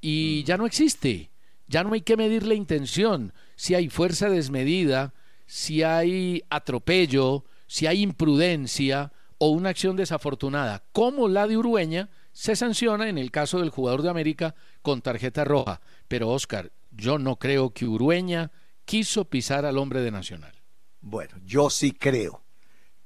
[0.00, 1.30] y ya no existe.
[1.66, 3.34] Ya no hay que medir la intención.
[3.56, 5.12] Si hay fuerza desmedida,
[5.46, 12.56] si hay atropello, si hay imprudencia o una acción desafortunada, como la de Urueña, se
[12.56, 15.80] sanciona en el caso del jugador de América con tarjeta roja.
[16.06, 18.50] Pero Oscar, yo no creo que Urueña
[18.84, 20.57] quiso pisar al hombre de Nacional.
[21.00, 22.42] Bueno, yo sí creo.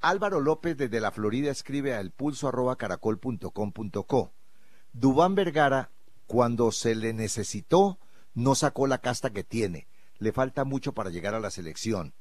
[0.01, 4.33] Álvaro López desde la Florida escribe a elpulso arroba caracol punto com punto co.
[4.93, 5.91] Dubán Vergara,
[6.27, 7.99] cuando se le necesitó,
[8.35, 9.87] no sacó la casta que tiene.
[10.19, 12.15] Le falta mucho para llegar a la selección.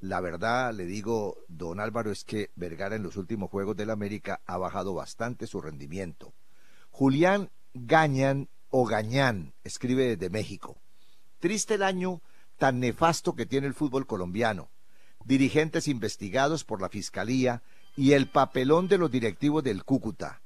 [0.00, 4.40] La verdad, le digo, don Álvaro, es que Vergara en los últimos Juegos del América
[4.46, 6.32] ha bajado bastante su rendimiento.
[6.90, 10.76] Julián Gañan o Gañán escribe desde México.
[11.38, 12.22] Triste el año
[12.58, 14.70] tan nefasto que tiene el fútbol colombiano.
[15.24, 17.62] Dirigentes investigados por la Fiscalía
[17.96, 20.40] y el papelón de los directivos del Cúcuta.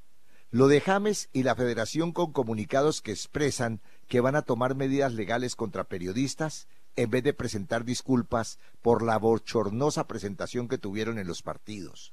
[0.50, 5.14] Lo de James y la Federación con comunicados que expresan que van a tomar medidas
[5.14, 11.26] legales contra periodistas en vez de presentar disculpas por la bochornosa presentación que tuvieron en
[11.26, 12.12] los partidos.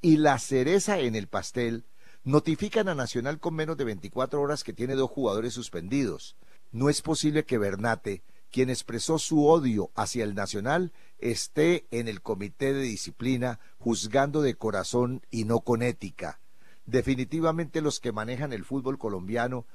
[0.00, 1.84] Y la cereza en el pastel,
[2.24, 6.36] notifican a Nacional con menos de 24 horas que tiene dos jugadores suspendidos.
[6.70, 12.20] No es posible que Bernate, quien expresó su odio hacia el Nacional, esté en el
[12.20, 16.38] comité de disciplina juzgando de corazón y no con ética.
[16.84, 19.66] Definitivamente los que manejan el fútbol colombiano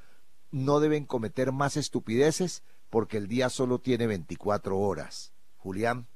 [0.52, 5.34] no deben cometer más estupideces porque el día solo tiene 24 horas.
[5.58, 6.08] Julián,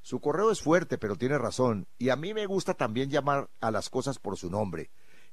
[0.00, 3.70] su correo es fuerte, pero tiene razón, y a mí me gusta también llamar a
[3.70, 4.90] las cosas por su nombre.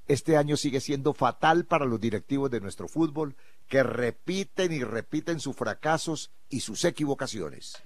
[0.08, 3.36] Este año sigue siendo fatal para los directivos de nuestro fútbol,
[3.68, 7.82] que repiten y repiten sus fracasos y sus equivocaciones.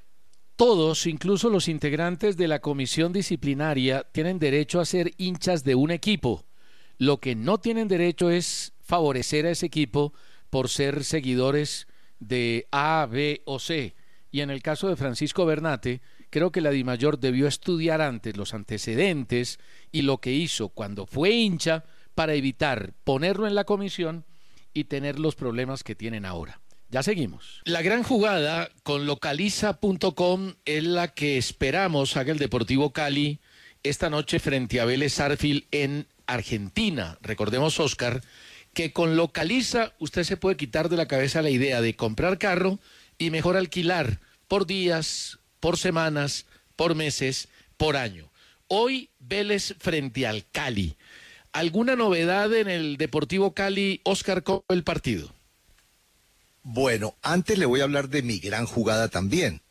[0.55, 5.91] Todos, incluso los integrantes de la comisión disciplinaria, tienen derecho a ser hinchas de un
[5.91, 6.45] equipo.
[6.97, 10.13] Lo que no tienen derecho es favorecer a ese equipo
[10.49, 11.87] por ser seguidores
[12.19, 13.95] de A, B o C.
[14.31, 18.53] Y en el caso de Francisco Bernate, creo que la Dimayor debió estudiar antes los
[18.53, 19.59] antecedentes
[19.91, 21.83] y lo que hizo cuando fue hincha
[22.15, 24.25] para evitar ponerlo en la comisión
[24.73, 26.61] y tener los problemas que tienen ahora.
[26.89, 27.61] Ya seguimos.
[27.65, 33.39] La gran jugada con localiza.com es la que esperamos haga el Deportivo Cali
[33.83, 37.17] esta noche frente a Vélez Arfil en Argentina.
[37.21, 38.21] Recordemos, Oscar,
[38.73, 42.79] que con Localiza usted se puede quitar de la cabeza la idea de comprar carro
[43.17, 47.47] y mejor alquilar por días, por semanas, por meses,
[47.77, 48.31] por año.
[48.67, 50.97] Hoy Vélez frente al Cali.
[51.55, 55.31] ¿Alguna novedad en el Deportivo Cali, Oscar, con el partido?
[56.63, 59.61] Bueno, antes le voy a hablar de mi gran jugada también,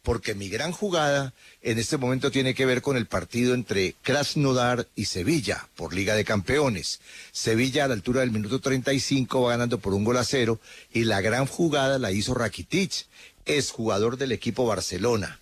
[0.00, 4.88] porque mi gran jugada en este momento tiene que ver con el partido entre Krasnodar
[4.96, 7.00] y Sevilla por Liga de Campeones.
[7.30, 10.60] Sevilla a la altura del minuto 35 va ganando por un gol a cero
[10.94, 13.04] y la gran jugada la hizo Rakitic.
[13.44, 15.40] es jugador del equipo Barcelona.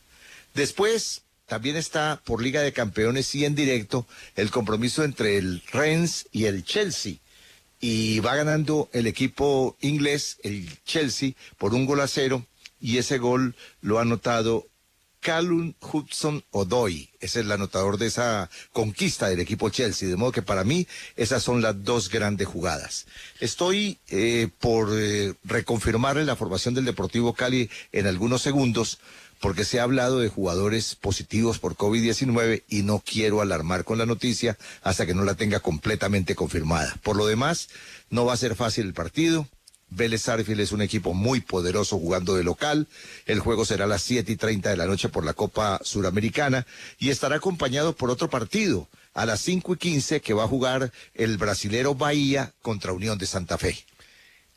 [0.53, 6.26] Después, también está por Liga de Campeones y en directo el compromiso entre el Rennes
[6.33, 7.16] y el Chelsea.
[7.81, 12.46] Y va ganando el equipo inglés, el Chelsea, por un gol a cero.
[12.81, 14.66] Y ese gol lo ha anotado
[15.22, 17.09] Callum Hudson Odoy.
[17.20, 20.09] Es el anotador de esa conquista del equipo Chelsea.
[20.09, 23.07] De modo que para mí esas son las dos grandes jugadas.
[23.40, 28.98] Estoy eh, por eh, reconfirmarle la formación del Deportivo Cali en algunos segundos
[29.42, 34.07] porque se ha hablado de jugadores positivos por COVID-19 y no quiero alarmar con la
[34.07, 36.96] noticia hasta que no la tenga completamente confirmada.
[37.02, 37.68] Por lo demás,
[38.09, 39.48] no va a ser fácil el partido.
[39.90, 42.87] Vélez Arfield es un equipo muy poderoso jugando de local.
[43.26, 46.64] El juego será a las 7 y 30 de la noche por la Copa Suramericana
[47.00, 50.92] y estará acompañado por otro partido a las 5 y 15 que va a jugar
[51.14, 53.76] el brasilero Bahía contra Unión de Santa Fe.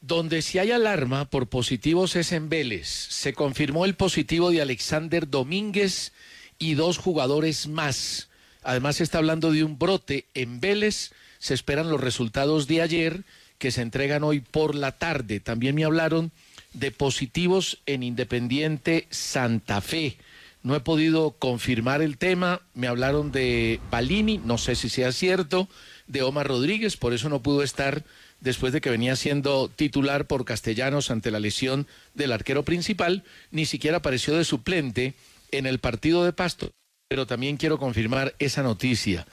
[0.08, 2.88] Donde si hay alarma por positivos es en Vélez.
[2.88, 6.14] Se confirmó el positivo de Alexander Domínguez
[6.60, 8.30] y dos jugadores más.
[8.62, 11.12] Además se está hablando de un brote en Vélez.
[11.40, 13.24] Se esperan los resultados de ayer
[13.58, 15.40] que se entregan hoy por la tarde.
[15.40, 16.32] También me hablaron
[16.74, 20.18] de positivos en Independiente Santa Fe.
[20.62, 22.62] No he podido confirmar el tema.
[22.76, 25.68] Me hablaron de Balini, no sé si sea cierto,
[26.06, 28.04] de Omar Rodríguez, por eso no pudo estar
[28.40, 33.66] después de que venía siendo titular por Castellanos ante la lesión del arquero principal, ni
[33.66, 35.14] siquiera apareció de suplente
[35.52, 36.72] en el partido de Pasto.
[37.08, 39.26] Pero también quiero confirmar esa noticia.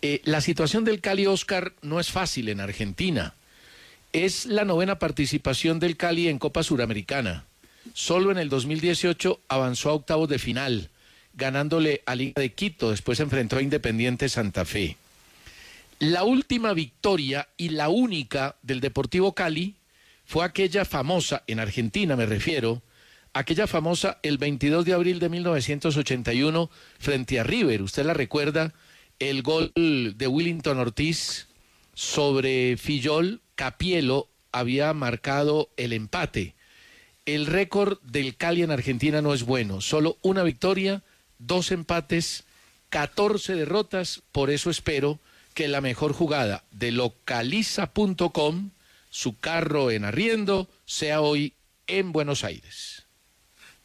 [0.00, 3.34] Eh, la situación del Cali Oscar no es fácil en Argentina.
[4.12, 7.44] Es la novena participación del Cali en Copa Suramericana.
[7.94, 10.90] Solo en el 2018 avanzó a octavos de final,
[11.34, 14.96] ganándole a Liga de Quito, después enfrentó a Independiente Santa Fe.
[16.00, 19.74] La última victoria y la única del Deportivo Cali
[20.24, 22.82] fue aquella famosa, en Argentina me refiero,
[23.32, 27.82] aquella famosa el 22 de abril de 1981 frente a River.
[27.82, 28.74] Usted la recuerda,
[29.18, 31.48] el gol de Willington Ortiz
[31.94, 36.54] sobre Fillol, Capielo había marcado el empate.
[37.26, 41.02] El récord del Cali en Argentina no es bueno, solo una victoria,
[41.40, 42.44] dos empates,
[42.90, 45.18] 14 derrotas, por eso espero
[45.58, 48.70] que la mejor jugada de localiza.com,
[49.10, 51.54] su carro en arriendo, sea hoy
[51.88, 53.06] en Buenos Aires.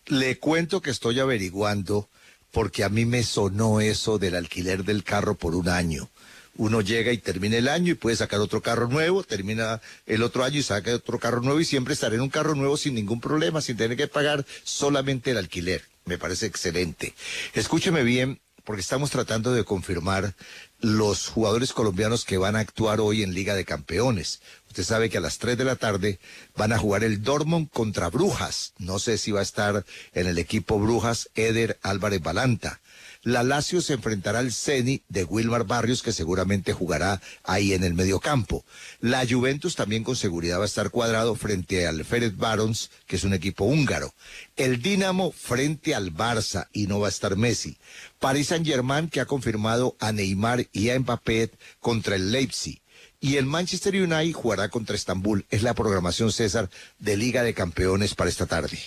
[0.05, 2.09] Le cuento que estoy averiguando
[2.51, 6.11] porque a mí me sonó eso del alquiler del carro por un año.
[6.57, 10.43] Uno llega y termina el año y puede sacar otro carro nuevo, termina el otro
[10.43, 13.19] año y saca otro carro nuevo y siempre estaré en un carro nuevo sin ningún
[13.19, 15.81] problema, sin tener que pagar solamente el alquiler.
[16.05, 17.15] Me parece excelente.
[17.55, 20.35] Escúcheme bien, porque estamos tratando de confirmar
[20.79, 24.41] los jugadores colombianos que van a actuar hoy en Liga de Campeones.
[24.67, 26.19] Usted sabe que a las 3 de la tarde
[26.55, 28.73] van a jugar el Dortmund contra Brujas.
[28.77, 32.81] No sé si va a estar en el equipo Brujas Eder Álvarez Balanta.
[33.23, 37.93] La Lazio se enfrentará al Ceni de Wilmar Barrios, que seguramente jugará ahí en el
[37.93, 38.65] mediocampo.
[38.99, 43.23] La Juventus también con seguridad va a estar cuadrado frente al Feret Barons, que es
[43.23, 44.13] un equipo húngaro.
[44.57, 47.77] El Dinamo frente al Barça y no va a estar Messi.
[48.19, 52.81] Paris Saint-Germain, que ha confirmado a Neymar y a Mbappé contra el Leipzig.
[53.21, 55.45] Y el Manchester United jugará contra Estambul.
[55.49, 58.77] Es la programación César de Liga de Campeones para esta tarde.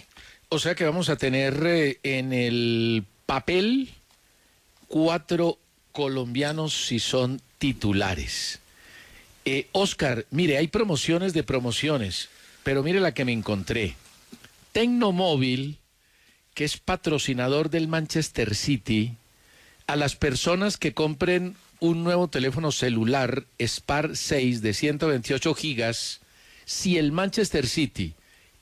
[0.51, 3.96] O sea que vamos a tener eh, en el papel
[4.89, 5.59] cuatro
[5.93, 8.61] colombianos si son titulares.
[9.45, 12.29] Eh, Oscar, mire, hay promociones de promociones,
[12.63, 13.95] pero mire la que me encontré.
[14.73, 15.79] Tecnomóvil,
[16.55, 19.15] que es patrocinador del Manchester City,
[19.87, 26.21] a las personas que compren un nuevo teléfono celular Spar 6 de 128 gigas,
[26.65, 28.15] si el Manchester City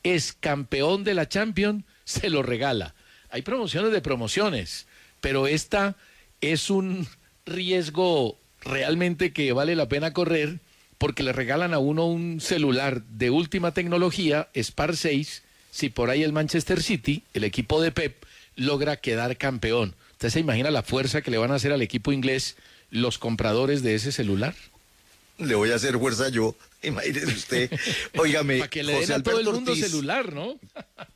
[0.03, 2.95] es campeón de la Champions, se lo regala.
[3.31, 4.87] Hay promociones de promociones,
[5.21, 5.97] pero esta
[6.53, 7.07] es un
[7.47, 10.61] riesgo realmente que vale la pena correr
[10.99, 16.23] porque le regalan a uno un celular de última tecnología, Spar 6, si por ahí
[16.23, 18.25] el Manchester City, el equipo de Pep,
[18.57, 19.95] logra quedar campeón.
[20.13, 22.57] ¿Usted se imagina la fuerza que le van a hacer al equipo inglés
[22.91, 24.55] los compradores de ese celular?
[25.39, 27.71] Le voy a hacer fuerza yo, imagínese usted.
[28.17, 30.59] Óigame, Para que le den a todo el mundo celular, ¿no?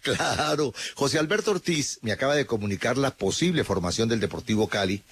[0.03, 0.75] Claro.
[0.95, 5.03] José Alberto Ortiz me acaba de comunicar la posible formación del Deportivo Cali,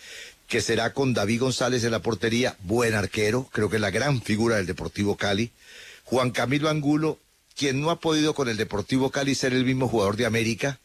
[0.49, 4.23] que será con David González en la portería, buen arquero, creo que es la gran
[4.23, 5.53] figura del Deportivo Cali.
[6.05, 7.19] Juan Camilo Angulo,
[7.57, 10.79] quien no ha podido con el Deportivo Cali ser el mismo jugador de América.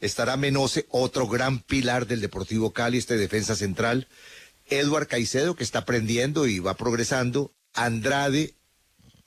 [0.00, 4.08] Estará Menose, otro gran pilar del Deportivo Cali, este defensa central.
[4.68, 7.52] Eduard Caicedo, que está aprendiendo y va progresando.
[7.74, 8.54] Andrade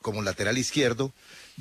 [0.02, 1.14] como lateral izquierdo,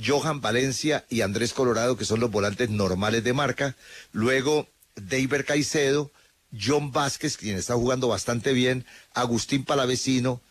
[0.05, 3.74] Johan Valencia y Andrés Colorado, que son los volantes normales de marca.
[4.12, 6.11] Luego, David Caicedo,
[6.53, 10.43] John Vázquez, quien está jugando bastante bien, Agustín Palavecino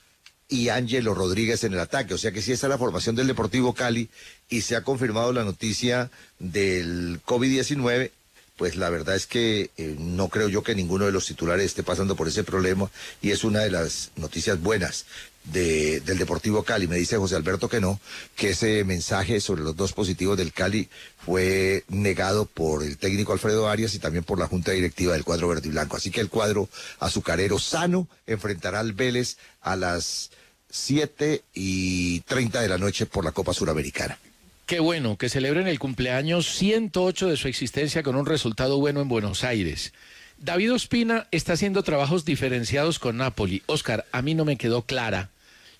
[0.49, 2.15] y Ángelo Rodríguez en el ataque.
[2.15, 4.09] O sea que sí, esa es la formación del Deportivo Cali
[4.49, 6.09] y se ha confirmado la noticia
[6.39, 8.11] del COVID-19
[8.57, 11.81] pues la verdad es que eh, no creo yo que ninguno de los titulares esté
[11.81, 15.05] pasando por ese problema y es una de las noticias buenas
[15.45, 16.87] de, del Deportivo Cali.
[16.87, 17.99] Me dice José Alberto que no,
[18.35, 23.69] que ese mensaje sobre los dos positivos del Cali fue negado por el técnico Alfredo
[23.69, 25.97] Arias y también por la Junta Directiva del cuadro verde y blanco.
[25.97, 26.69] Así que el cuadro
[26.99, 30.31] azucarero sano enfrentará al Vélez a las
[30.69, 34.17] 7 y 30 de la noche por la Copa Suramericana.
[34.65, 39.09] Qué bueno que celebren el cumpleaños 108 de su existencia con un resultado bueno en
[39.09, 39.93] Buenos Aires.
[40.37, 43.61] David Ospina está haciendo trabajos diferenciados con Napoli.
[43.65, 45.29] Oscar, a mí no me quedó clara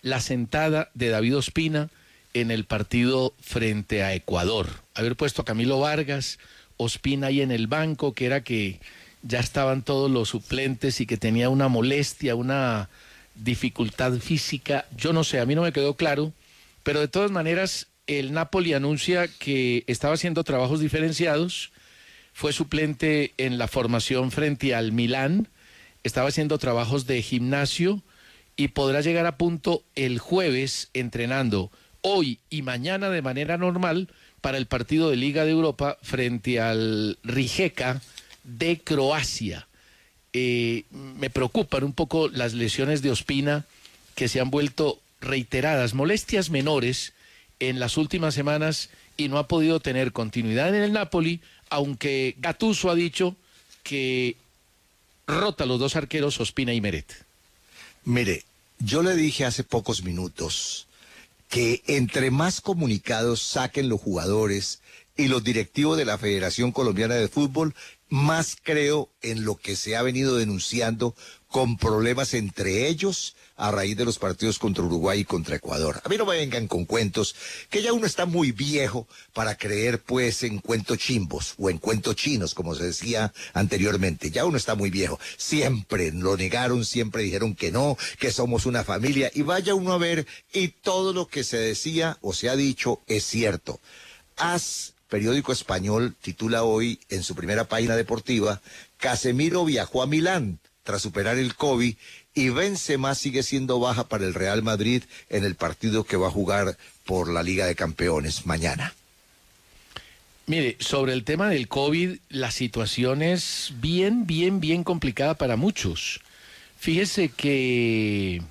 [0.04, 1.90] la sentada de David Ospina
[2.36, 4.68] en el partido frente a Ecuador.
[4.94, 6.38] Haber puesto a Camilo Vargas,
[6.78, 8.80] Ospina ahí en el banco, que era que
[9.24, 12.90] ya estaban todos los suplentes y que tenía una molestia, una
[13.36, 14.86] dificultad física.
[14.96, 16.34] Yo no sé, a mí no me quedó claro,
[16.84, 21.72] pero de todas maneras el Napoli anuncia que estaba haciendo trabajos diferenciados,
[22.34, 25.48] fue suplente en la formación frente al Milán,
[26.04, 28.02] estaba haciendo trabajos de gimnasio
[28.56, 34.10] y podrá llegar a punto el jueves entrenando hoy y mañana de manera normal
[34.42, 38.02] para el partido de Liga de Europa frente al Rijeka
[38.44, 39.68] de Croacia.
[40.34, 43.66] Eh, me preocupan un poco las lesiones de Ospina
[44.16, 47.14] que se han vuelto reiteradas, molestias menores
[47.60, 51.40] en las últimas semanas y no ha podido tener continuidad en el Napoli,
[51.70, 53.36] aunque Gattuso ha dicho
[53.84, 54.36] que
[55.28, 57.23] rota los dos arqueros Ospina y Meret.
[58.06, 58.44] Mire,
[58.80, 60.88] yo le dije hace pocos minutos
[61.48, 64.82] que entre más comunicados saquen los jugadores
[65.16, 67.76] y los directivos de la Federación Colombiana de Fútbol,
[68.10, 71.16] más creo en lo que se ha venido denunciando
[71.54, 76.02] con problemas entre ellos a raíz de los partidos contra Uruguay y contra Ecuador.
[76.04, 77.36] A mí no me vengan con cuentos,
[77.70, 82.16] que ya uno está muy viejo para creer pues en cuentos chimbos o en cuentos
[82.16, 84.32] chinos, como se decía anteriormente.
[84.32, 85.20] Ya uno está muy viejo.
[85.38, 89.30] Siempre lo negaron, siempre dijeron que no, que somos una familia.
[89.36, 93.04] Y vaya uno a ver, y todo lo que se decía o se ha dicho
[93.06, 93.80] es cierto.
[94.38, 98.60] Haz periódico español titula hoy en su primera página deportiva,
[98.98, 101.96] Casemiro viajó a Milán tras superar el COVID
[102.36, 106.32] y Benzema sigue siendo baja para el Real Madrid en el partido que va a
[106.32, 108.94] jugar por la Liga de Campeones mañana.
[110.46, 116.20] Mire, sobre el tema del COVID, la situación es bien, bien, bien complicada para muchos.
[116.78, 118.42] Fíjese que,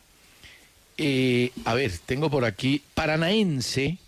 [0.96, 3.98] eh, a ver, tengo por aquí Paranaense,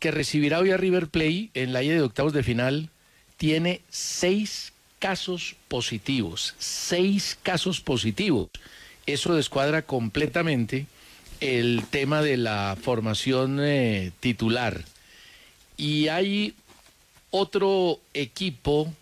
[0.00, 2.90] que recibirá hoy a River Play en la ida de octavos de final,
[3.38, 4.73] tiene seis
[5.04, 8.48] casos positivos, seis casos positivos.
[9.04, 10.86] Eso descuadra completamente
[11.40, 14.82] el tema de la formación eh, titular.
[15.76, 16.54] Y hay
[17.30, 18.94] otro equipo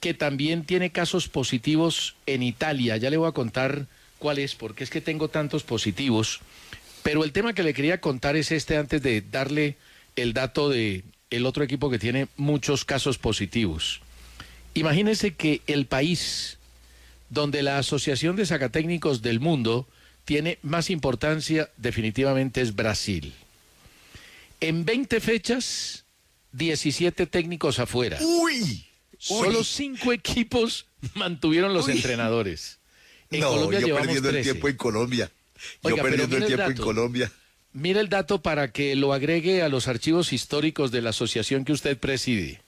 [0.00, 2.98] que también tiene casos positivos en Italia.
[2.98, 3.86] Ya le voy a contar
[4.18, 6.40] cuál es, porque es que tengo tantos positivos.
[7.02, 9.78] Pero el tema que le quería contar es este antes de darle
[10.16, 14.02] el dato de el otro equipo que tiene muchos casos positivos.
[14.78, 16.58] Imagínense que el país
[17.30, 19.88] donde la Asociación de Sacatécnicos del Mundo
[20.24, 23.34] tiene más importancia definitivamente es Brasil.
[24.60, 26.04] En 20 fechas,
[26.52, 28.18] 17 técnicos afuera.
[28.20, 28.84] ¡Uy!
[29.18, 31.94] Solo cinco equipos mantuvieron los Uy.
[31.94, 32.78] entrenadores.
[33.30, 34.50] En no, Colombia yo llevamos perdiendo el 13.
[34.52, 35.30] tiempo en Colombia.
[35.82, 36.76] Oiga, yo pero perdiendo el tiempo en.
[36.76, 37.32] Colombia.
[37.72, 41.72] Mira el dato para que lo agregue a los archivos históricos de la asociación que
[41.72, 42.62] usted preside.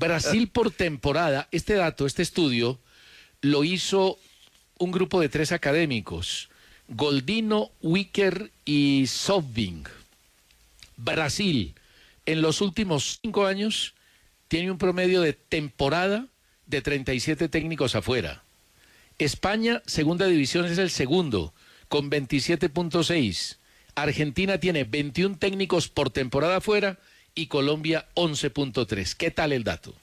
[0.00, 2.80] Brasil por temporada, este dato, este estudio,
[3.42, 4.18] lo hizo
[4.78, 6.48] un grupo de tres académicos,
[6.88, 9.84] Goldino, Wicker y Sovbing.
[10.96, 11.74] Brasil,
[12.24, 13.92] en los últimos cinco años,
[14.48, 16.26] tiene un promedio de temporada
[16.64, 18.42] de 37 técnicos afuera.
[19.18, 21.52] España, segunda división, es el segundo,
[21.88, 23.58] con 27.6.
[23.96, 26.98] Argentina tiene 21 técnicos por temporada afuera
[27.34, 29.14] y Colombia 11.3.
[29.14, 29.94] ¿Qué tal el dato?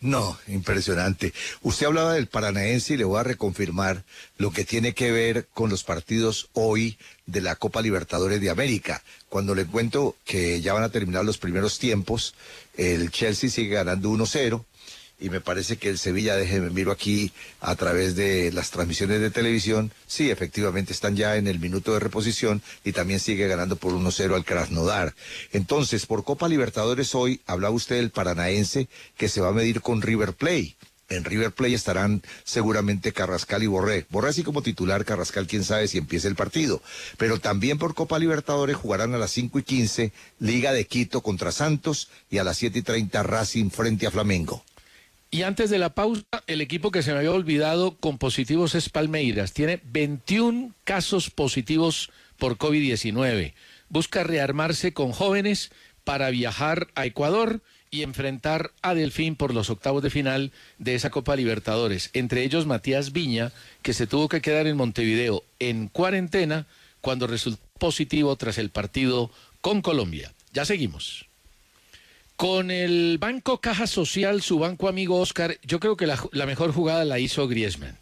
[0.00, 1.34] No, impresionante.
[1.60, 4.02] Usted hablaba del Paranaense y le voy a reconfirmar
[4.38, 6.96] lo que tiene que ver con los partidos hoy
[7.26, 9.02] de la Copa Libertadores de América.
[9.28, 12.34] Cuando le cuento que ya van a terminar los primeros tiempos,
[12.78, 14.64] el Chelsea sigue ganando 1-0
[15.20, 19.30] y me parece que el Sevilla, déjeme miro aquí a través de las transmisiones de
[19.30, 23.92] televisión, sí, efectivamente están ya en el minuto de reposición y también sigue ganando por
[23.92, 25.14] 1-0 al Krasnodar.
[25.52, 30.02] Entonces, por Copa Libertadores hoy hablaba usted del paranaense que se va a medir con
[30.02, 30.76] River Plate.
[31.10, 34.06] En River Plate estarán seguramente Carrascal y Borré.
[34.10, 36.80] Borré así como titular, Carrascal quién sabe si empieza el partido.
[37.18, 41.50] Pero también por Copa Libertadores jugarán a las 5 y 15 Liga de Quito contra
[41.50, 44.64] Santos y a las 7 y 30 Racing frente a Flamengo.
[45.32, 48.88] Y antes de la pausa, el equipo que se me había olvidado con positivos es
[48.88, 49.52] Palmeiras.
[49.52, 53.54] Tiene 21 casos positivos por COVID-19.
[53.88, 55.70] Busca rearmarse con jóvenes
[56.02, 57.60] para viajar a Ecuador
[57.92, 62.10] y enfrentar a Delfín por los octavos de final de esa Copa Libertadores.
[62.12, 63.52] Entre ellos Matías Viña,
[63.82, 66.66] que se tuvo que quedar en Montevideo en cuarentena
[67.00, 70.32] cuando resultó positivo tras el partido con Colombia.
[70.52, 71.29] Ya seguimos.
[72.40, 77.04] Con el Banco Caja Social, su banco amigo Oscar, yo creo que la, mejor jugada
[77.04, 77.98] la hizo Griezmann.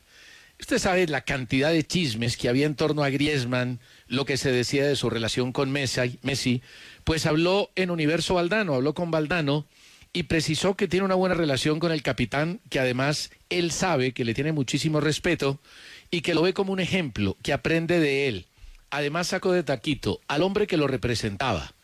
[0.61, 4.53] Usted sabe la cantidad de chismes que había en torno a Griezmann, lo que se
[4.53, 6.63] decía de su relación con Messi, Messi
[7.03, 9.67] pues habló en Universo Valdano, habló con Valdano
[10.13, 14.25] y precisó que tiene una buena relación con el capitán, que además él sabe que
[14.25, 15.61] le tiene muchísimo respeto
[16.13, 18.47] y que lo ve como un ejemplo, que aprende de él.
[18.91, 21.75] Además sacó de taquito al hombre que lo representaba.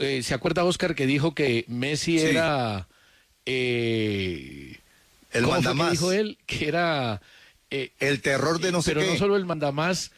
[0.00, 2.26] Eh, ¿Se acuerda Oscar que dijo que Messi Sí.
[2.26, 2.88] era...
[3.46, 4.78] eh,
[5.30, 5.92] El ¿cómo fue que mandamás.
[5.92, 6.38] dijo él?
[6.46, 7.20] Que era...
[7.70, 9.12] eh, El terror de no sé pero qué.
[9.12, 10.12] no solo el mandamás,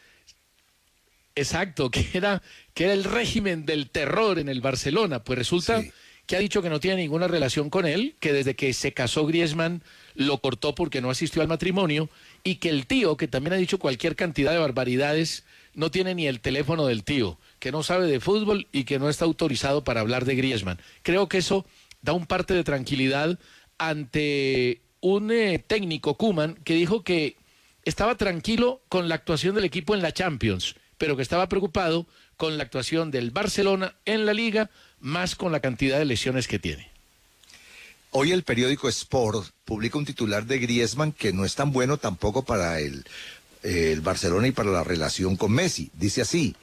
[1.35, 2.43] exacto, que era,
[2.75, 5.23] que era el régimen del terror en el Barcelona.
[5.23, 5.93] Pues resulta Sí.
[6.27, 9.27] que ha dicho que no tiene ninguna relación con él, que desde que se casó
[9.27, 9.83] Griezmann
[10.15, 12.09] lo cortó porque no asistió al matrimonio
[12.43, 15.45] y que el tío, que también ha dicho cualquier cantidad de barbaridades,
[15.75, 19.09] no tiene ni el teléfono del tío, que no sabe de fútbol y que no
[19.09, 20.79] está autorizado para hablar de Griezmann.
[21.03, 21.65] Creo que eso
[22.03, 23.39] da un parte de tranquilidad
[23.79, 27.39] ante un eh, técnico Kuman que dijo que
[27.87, 32.07] estaba tranquilo con la actuación del equipo en la Champions, pero que estaba preocupado
[32.37, 34.69] con la actuación del Barcelona en la liga,
[35.01, 36.91] más con la cantidad de lesiones que tiene.
[38.11, 42.45] Hoy el periódico Sport publica un titular de Griezmann que no es tan bueno tampoco
[42.45, 43.07] para el,
[43.63, 45.91] el Barcelona y para la relación con Messi.
[45.95, 46.55] Dice así,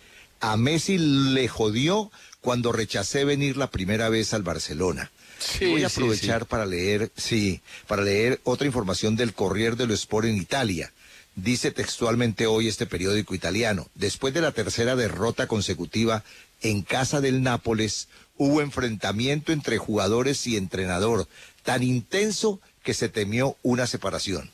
[0.41, 2.11] a Messi le jodió
[2.41, 5.11] cuando rechacé venir la primera vez al Barcelona.
[5.39, 6.47] Sí, Voy a sí, aprovechar sí.
[6.49, 10.91] para leer, sí, para leer otra información del Corriere dello Sport en Italia.
[11.35, 16.23] Dice textualmente hoy este periódico italiano, después de la tercera derrota consecutiva
[16.61, 21.27] en casa del Nápoles, hubo enfrentamiento entre jugadores y entrenador,
[21.63, 24.51] tan intenso que se temió una separación.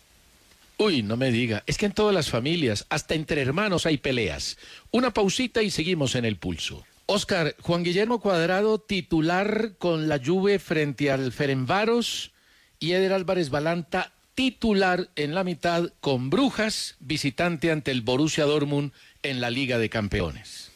[0.80, 4.58] Uy, no me diga, es que en todas las familias, hasta entre hermanos hay peleas.
[4.92, 6.86] Una pausita y seguimos en el pulso.
[7.08, 12.32] Oscar, Juan Guillermo Cuadrado, titular con la Juve frente al Ferenvaros
[12.80, 18.92] y Eder Álvarez Balanta, titular en la mitad con Brujas, visitante ante el Borussia Dortmund
[19.24, 20.70] en la Liga de Campeones.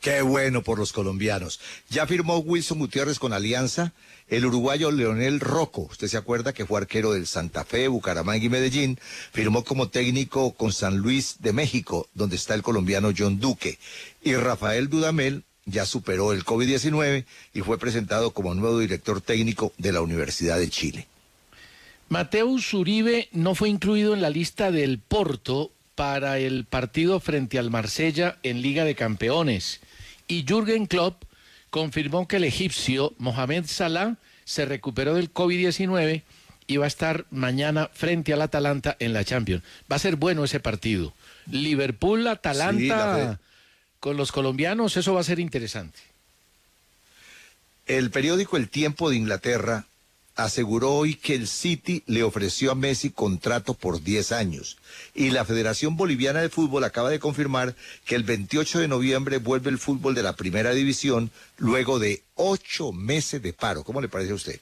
[0.00, 1.60] Qué bueno por los colombianos.
[1.90, 3.92] Ya firmó Wilson Gutiérrez con Alianza,
[4.28, 8.48] el uruguayo Leonel Rocco, usted se acuerda que fue arquero del Santa Fe, Bucaramanga y
[8.48, 8.98] Medellín,
[9.32, 13.78] firmó como técnico con San Luis de México, donde está el colombiano John Duque.
[14.22, 17.24] Y Rafael Dudamel ya superó el COVID-19
[17.54, 21.06] y fue presentado como nuevo director técnico de la Universidad de Chile.
[22.08, 27.70] Mateus Uribe no fue incluido en la lista del Porto para el partido frente al
[27.70, 29.80] Marsella en Liga de Campeones.
[30.28, 31.24] Y Jürgen Klopp
[31.70, 36.22] confirmó que el egipcio Mohamed Salah se recuperó del COVID-19
[36.66, 39.62] y va a estar mañana frente al Atalanta en la Champions.
[39.90, 41.12] Va a ser bueno ese partido.
[41.50, 43.40] Liverpool-Atalanta Sí, la
[44.00, 45.98] con los colombianos, eso va a ser interesante.
[47.86, 49.86] El periódico El Tiempo de Inglaterra
[50.38, 54.78] aseguró hoy que el City le ofreció a Messi contrato por 10 años
[55.12, 57.74] y la Federación Boliviana de Fútbol acaba de confirmar
[58.04, 62.92] que el 28 de noviembre vuelve el fútbol de la primera división luego de ocho
[62.92, 63.82] meses de paro.
[63.82, 64.60] ¿Cómo le parece a usted?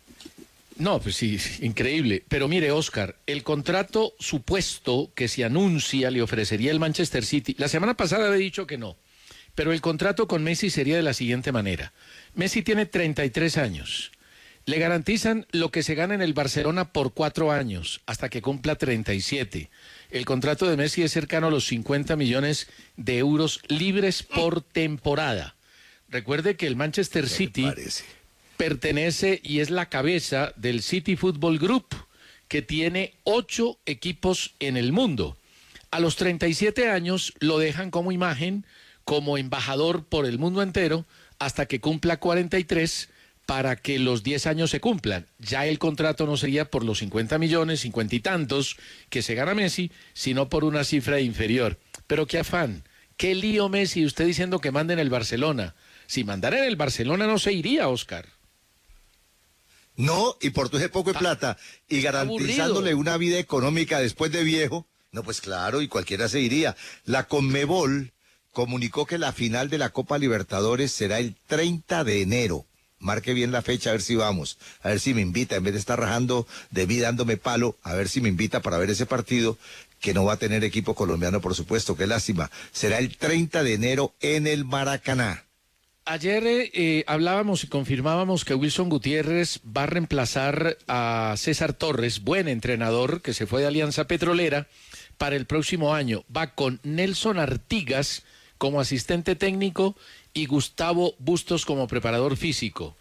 [0.79, 2.25] No, pues sí, increíble.
[2.27, 7.55] Pero mire, Oscar, el contrato supuesto que se anuncia le ofrecería el Manchester City.
[7.59, 8.97] La semana pasada había dicho que no,
[9.55, 11.93] pero el contrato con Messi sería de la siguiente manera.
[12.35, 14.13] Messi tiene 33 años.
[14.67, 18.75] Le garantizan lo que se gana en el Barcelona por cuatro años, hasta que cumpla
[18.75, 19.71] 37.
[20.11, 25.55] El contrato de Messi es cercano a los 50 millones de euros libres por temporada.
[26.09, 27.65] Recuerde que el Manchester City
[28.57, 31.87] pertenece y es la cabeza del City Football Group,
[32.49, 35.37] que tiene ocho equipos en el mundo.
[35.93, 38.67] A los 37 años lo dejan como imagen,
[39.05, 41.07] como embajador por el mundo entero,
[41.39, 43.11] hasta que cumpla 43
[43.47, 45.27] para que los 10 años se cumplan.
[45.39, 48.77] Ya el contrato no sería por los 50 millones, 50 y tantos
[49.09, 51.79] que se gana Messi, sino por una cifra inferior.
[52.09, 52.83] Pero qué afán,
[53.17, 55.77] qué lío Messi, usted diciendo que manden el Barcelona.
[56.07, 58.27] Si mandara en el Barcelona no se iría, Oscar.
[59.95, 61.57] No, y por tu poco de plata
[61.89, 62.99] y garantizándole aburrido.
[62.99, 66.77] una vida económica después de viejo, no, pues claro, y cualquiera se iría.
[67.05, 68.13] La Conmebol
[68.53, 72.67] comunicó que la final de la Copa Libertadores será el 30 de enero.
[72.99, 75.75] Marque bien la fecha, a ver si vamos, a ver si me invita, en vez
[75.75, 79.07] de estar rajando de mí dándome palo, a ver si me invita para ver ese
[79.07, 79.59] partido,
[80.01, 82.51] que no va a tener equipo colombiano, por supuesto, qué lástima.
[82.73, 85.45] Será el 30 de enero en el Maracaná.
[86.09, 92.23] Ayer eh, eh, hablábamos y confirmábamos que Wilson Gutiérrez va a reemplazar a César Torres,
[92.23, 94.69] buen entrenador que se fue de Alianza Petrolera,
[95.19, 96.25] para el próximo año.
[96.35, 98.23] Va con Nelson Artigas
[98.57, 99.97] como asistente técnico
[100.37, 102.95] y Gustavo Bustos como preparador físico.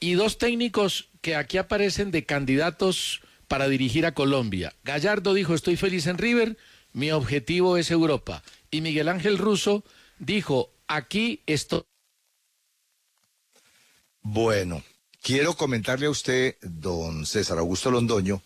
[0.00, 4.74] Y dos técnicos que aquí aparecen de candidatos para dirigir a Colombia.
[4.82, 6.58] Gallardo dijo, estoy feliz en River,
[6.92, 8.42] mi objetivo es Europa.
[8.72, 9.84] Y Miguel Ángel Russo
[10.18, 11.84] dijo, aquí estoy
[14.22, 14.82] Bueno,
[15.22, 18.42] quiero comentarle a usted, don César Augusto Londoño,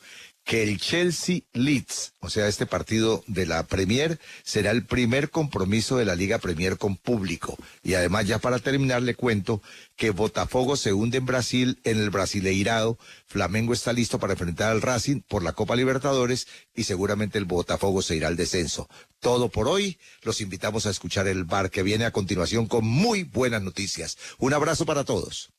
[0.47, 5.97] que el Chelsea Leeds, o sea, este partido de la Premier, será el primer compromiso
[5.97, 7.59] de la Liga Premier con público.
[7.83, 9.61] Y además, ya para terminar, le cuento
[9.97, 12.97] que Botafogo se hunde en Brasil, en el Brasileirado.
[13.27, 18.01] Flamengo está listo para enfrentar al Racing por la Copa Libertadores y seguramente el Botafogo
[18.01, 18.89] se irá al descenso.
[19.19, 19.99] Todo por hoy.
[20.23, 24.17] Los invitamos a escuchar el bar que viene a continuación con muy buenas noticias.
[24.39, 25.56] Un abrazo para todos.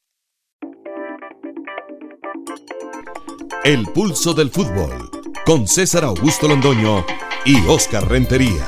[3.64, 5.10] El pulso del fútbol
[5.46, 7.06] con César Augusto Londoño
[7.46, 8.68] y Oscar Rentería.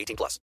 [0.01, 0.39] 18 plus.